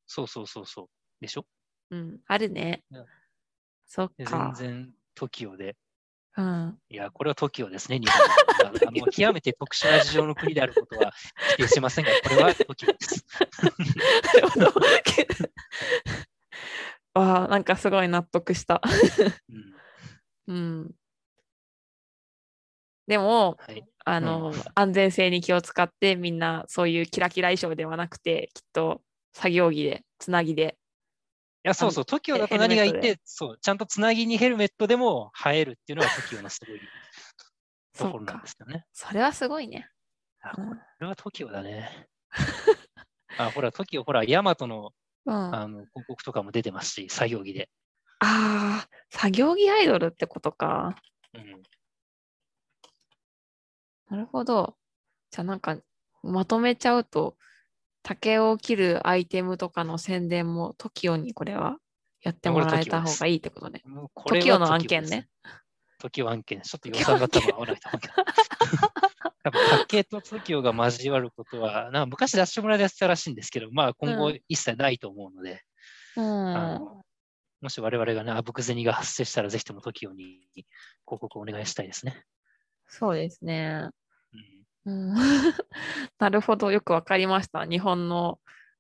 [0.08, 0.88] そうそうそうそう。
[1.20, 1.46] でしょ？
[1.92, 1.96] う。
[1.96, 2.84] うん、あるね。
[3.86, 4.70] そっでか全。
[4.70, 5.76] 然 TOKIO で。
[6.38, 6.78] うん。
[6.90, 11.12] いや、これは TOKIO ですね、日本は あの極めて特殊な事情の国であることは
[11.58, 13.26] 否定しませんが、これは TOKIO です。
[14.36, 14.68] なるほど。
[17.16, 18.82] あ あ、なんかすごい納得した。
[19.50, 19.76] うん
[20.48, 20.96] うん。
[23.08, 29.02] でも、はい、あの、安全性に気を使ってみんなそういうキラキラ衣装ではなくて、きっと
[29.34, 30.78] 作業着で、つなぎで。
[31.64, 36.80] いや、そうそう、TOKIO だと何がいて、そう、ちゃんとつなぎにヘルメットでも映えるっていうのが TOKIO のすごい
[37.98, 38.48] ところなんで。
[38.48, 38.86] すよね。
[38.94, 39.88] それはすごいね。
[40.42, 42.08] あこうんれは TOKIO だね。
[43.38, 44.92] あ、ほら、TOKIO、ほら、ヤマトの
[45.26, 47.70] うん、ああの広告とかも出てますし、作業着で。
[48.20, 50.96] あー、作業着アイドルってことか。
[51.36, 51.62] うん、
[54.10, 54.76] なるほど。
[55.30, 55.78] じゃあなんか、
[56.24, 57.38] まとめちゃうと、
[58.04, 61.78] 竹を切るアイテムとかの宣伝も TOKIO にこれは
[62.22, 63.84] やってもらえた方がいいってことね。
[64.16, 65.28] TOKIO はの案件ね。
[66.02, 66.62] TOKIO 案件。
[66.62, 68.14] ちょっと予算が多分合わないと思うけど。
[69.44, 75.62] 多分、竹と TOKIO が交わることは、なんか昔ダッシュ村でやってたらしいんですけど、まあ今後う一切ないと思うので、
[76.16, 77.02] うん。
[77.62, 80.48] もし我々がね、あぶく銭が発生したら、ぜひとも TOKIO に
[81.06, 82.24] 広告をお願いしたいですね。
[82.88, 83.90] そうですね。
[86.20, 86.72] なるほど。
[86.72, 87.66] よくわかりました。
[87.66, 88.40] 日本の、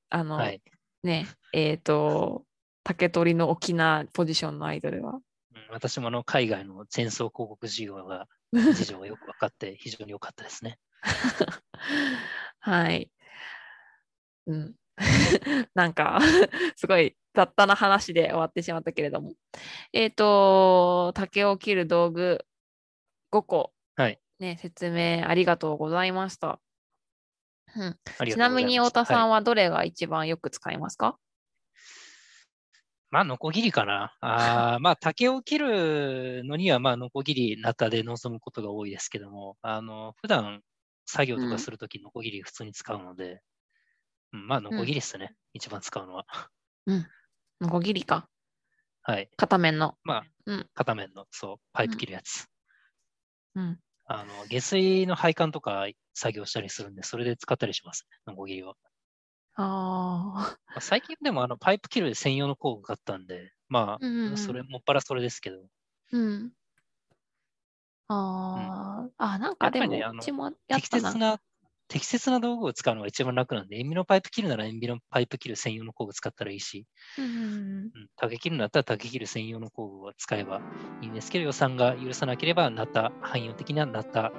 [0.09, 0.61] あの、はい。
[1.03, 2.45] ね、えっ、と、
[2.83, 5.13] 竹取の大きなポジションのアイドルは。
[5.13, 5.21] うん
[5.69, 8.27] 私もあの海外のチェーンソー広告事業が、
[8.75, 10.79] 事情がよく分かって、非常に良かったですね。
[12.59, 13.11] はい。
[14.47, 14.75] うん。
[15.73, 16.19] なんか、
[16.75, 19.33] すごい雑多な話で終わってしまったけれども。
[19.93, 22.45] えっ、と、竹を切る道具
[23.31, 26.59] 5個、はいね、説明ありがとうございました。
[27.75, 31.17] うん、ちなみに太田さんはいはどれが一番よく使いますか、
[33.11, 34.17] まあ、ノコギリかな。
[34.19, 40.63] あー まあ、竹を切るのには、まあ、ノコギリ、ナタで臨むことが多いですけども、あの、普段
[41.05, 43.43] 作業とかするとき、ノコギリ普通に使うので、
[44.33, 45.35] うんまあ、ノコギリですね。
[45.53, 46.25] 一番使うのは。
[47.61, 48.27] ノコギリか。
[49.03, 49.29] はい。
[49.37, 49.99] 片面の。
[50.03, 52.47] まあ、うん片面の、そう、パイプ切るやつ。
[53.53, 53.79] うん。
[54.19, 58.75] あの、下水の配管とか作業したりするんで、それで使ったりします、ノコギリは。
[59.55, 65.57] あまあ、最近でもあのパイプ切る専用の工具買ったんで、まうんうんうんあ、それ、もっぱらそれですけど、
[66.13, 66.17] あ。
[66.17, 66.51] うん。
[68.07, 70.77] ああ、あ、なんかでも、ねあのうちもやったな。
[70.77, 71.39] 適切な、
[71.91, 76.85] 適切な道具を使うのが一番楽なんで、塩ビのパイプ切るなら塩ビのパイプ切る専用の工具使ったらいいし、
[77.17, 77.45] うんうんうんう
[77.87, 80.61] ん、竹切るんだったら竹切る専用の工具を使えば
[81.01, 84.31] いいんですけど、予算が許さなければ、ナタ、汎用的なナタ、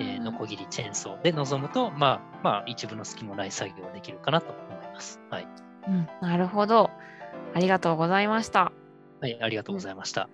[0.00, 5.20] えーうんノコギリ、チェーンソーで臨むと、まあ、まあ、一部の隙もない作業ができるかなと思います。
[5.30, 5.46] はい。
[5.86, 6.90] うん、なるほど。
[7.54, 8.72] ありがとうございました。
[9.20, 10.28] はい、ありがとうございました。